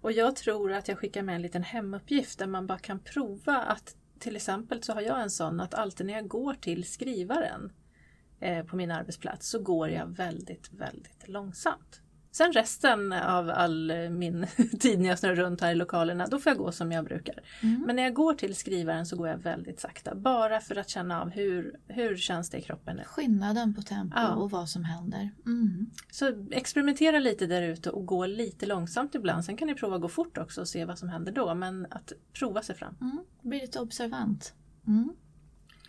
Och 0.01 0.13
jag 0.13 0.37
tror 0.37 0.73
att 0.73 0.89
jag 0.89 0.99
skickar 0.99 1.23
med 1.23 1.35
en 1.35 1.43
liten 1.43 1.63
hemuppgift 1.63 2.39
där 2.39 2.47
man 2.47 2.67
bara 2.67 2.79
kan 2.79 2.99
prova 2.99 3.57
att 3.57 3.97
till 4.19 4.37
exempel 4.37 4.83
så 4.83 4.93
har 4.93 5.01
jag 5.01 5.23
en 5.23 5.31
sån 5.31 5.61
att 5.61 5.75
alltid 5.75 6.07
när 6.07 6.15
jag 6.15 6.29
går 6.29 6.55
till 6.55 6.85
skrivaren 6.85 7.73
eh, 8.41 8.65
på 8.65 8.77
min 8.77 8.91
arbetsplats 8.91 9.49
så 9.49 9.59
går 9.63 9.89
jag 9.91 10.07
väldigt, 10.07 10.73
väldigt 10.73 11.29
långsamt. 11.29 12.01
Sen 12.33 12.53
resten 12.53 13.13
av 13.13 13.51
all 13.51 13.91
eh, 13.91 14.11
min 14.11 14.47
tid 14.81 15.01
när 15.01 15.09
jag 15.09 15.19
snurrar 15.19 15.35
runt 15.35 15.61
här 15.61 15.73
i 15.73 15.75
lokalerna, 15.75 16.27
då 16.27 16.39
får 16.39 16.51
jag 16.51 16.59
gå 16.59 16.73
som 16.73 16.93
jag 16.93 17.05
brukar. 17.05 17.43
Mm. 17.63 17.83
Men 17.87 17.97
när 17.97 18.03
jag 18.03 18.15
går 18.15 18.35
till 18.35 18.55
skrivaren 18.57 19.07
så 19.07 19.17
går 19.17 19.29
jag 19.29 19.39
väldigt 19.39 19.81
sakta. 19.81 20.15
Bara 20.15 20.61
för 20.61 20.77
att 20.77 20.89
känna 20.89 21.23
av 21.23 21.31
hur, 21.31 21.77
hur 21.89 22.17
känns 22.17 22.51
det 22.51 22.59
i 22.59 22.63
kroppen. 22.63 23.01
Skillnaden 23.05 23.75
på 23.75 23.83
tempo 23.83 24.17
Ja. 24.17 24.35
och 24.35 24.51
vad 24.51 24.69
som 24.69 24.85
händer. 24.85 25.31
Mm. 25.47 25.91
Så 26.11 26.47
experimentera 26.51 27.19
lite 27.19 27.47
där 27.47 27.63
ute 27.63 27.91
och 27.91 28.07
gå 28.07 28.27
lite 28.27 28.67
långsamt 28.67 29.15
ibland. 29.15 29.45
Sen 29.45 29.57
kan 29.57 29.69
ni 29.69 29.75
prova 29.75 29.97
att 29.97 30.03
gå 30.03 30.09
fort 30.09 30.39
också 30.39 30.61
och 30.61 30.69
se 30.69 30.85
vad 30.85 30.99
som 30.99 31.09
händer 31.09 31.33
då. 31.33 31.55
Men 31.55 31.87
att 31.91 32.13
prova 32.33 32.63
sig 32.63 32.77
fram. 32.77 32.97
Mm. 33.01 33.19
Bli 33.43 33.61
lite 33.61 33.81
observant. 33.81 34.55
Mm. 34.87 35.13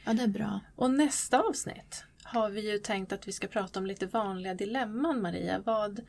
Ja, 0.05 0.13
det 0.13 0.23
är 0.23 0.27
bra. 0.27 0.59
Och 0.75 0.91
nästa 0.91 1.39
avsnitt 1.39 2.05
har 2.33 2.49
vi 2.49 2.71
ju 2.71 2.77
tänkt 2.77 3.11
att 3.11 3.27
vi 3.27 3.31
ska 3.31 3.47
prata 3.47 3.79
om 3.79 3.85
lite 3.85 4.05
vanliga 4.05 4.53
dilemman 4.53 5.21
Maria. 5.21 5.59
Vad 5.65 6.01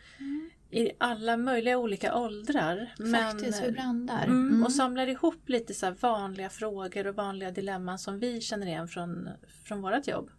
i 0.71 0.91
alla 0.99 1.37
möjliga 1.37 1.79
olika 1.79 2.17
åldrar. 2.17 2.95
Faktiskt, 3.13 3.65
vi 3.65 3.73
blandar. 3.73 4.25
Mm, 4.25 4.49
Mm. 4.49 4.65
Och 4.65 4.73
samlar 4.73 5.07
ihop 5.07 5.49
lite 5.49 5.75
så 5.75 5.91
vanliga 5.91 6.49
frågor 6.49 7.07
och 7.07 7.15
vanliga 7.15 7.51
dilemman 7.51 7.99
som 7.99 8.19
vi 8.19 8.41
känner 8.41 8.67
igen 8.67 8.89
från, 8.89 9.29
från 9.65 9.83
vårt 9.83 10.07
jobb. 10.07 10.31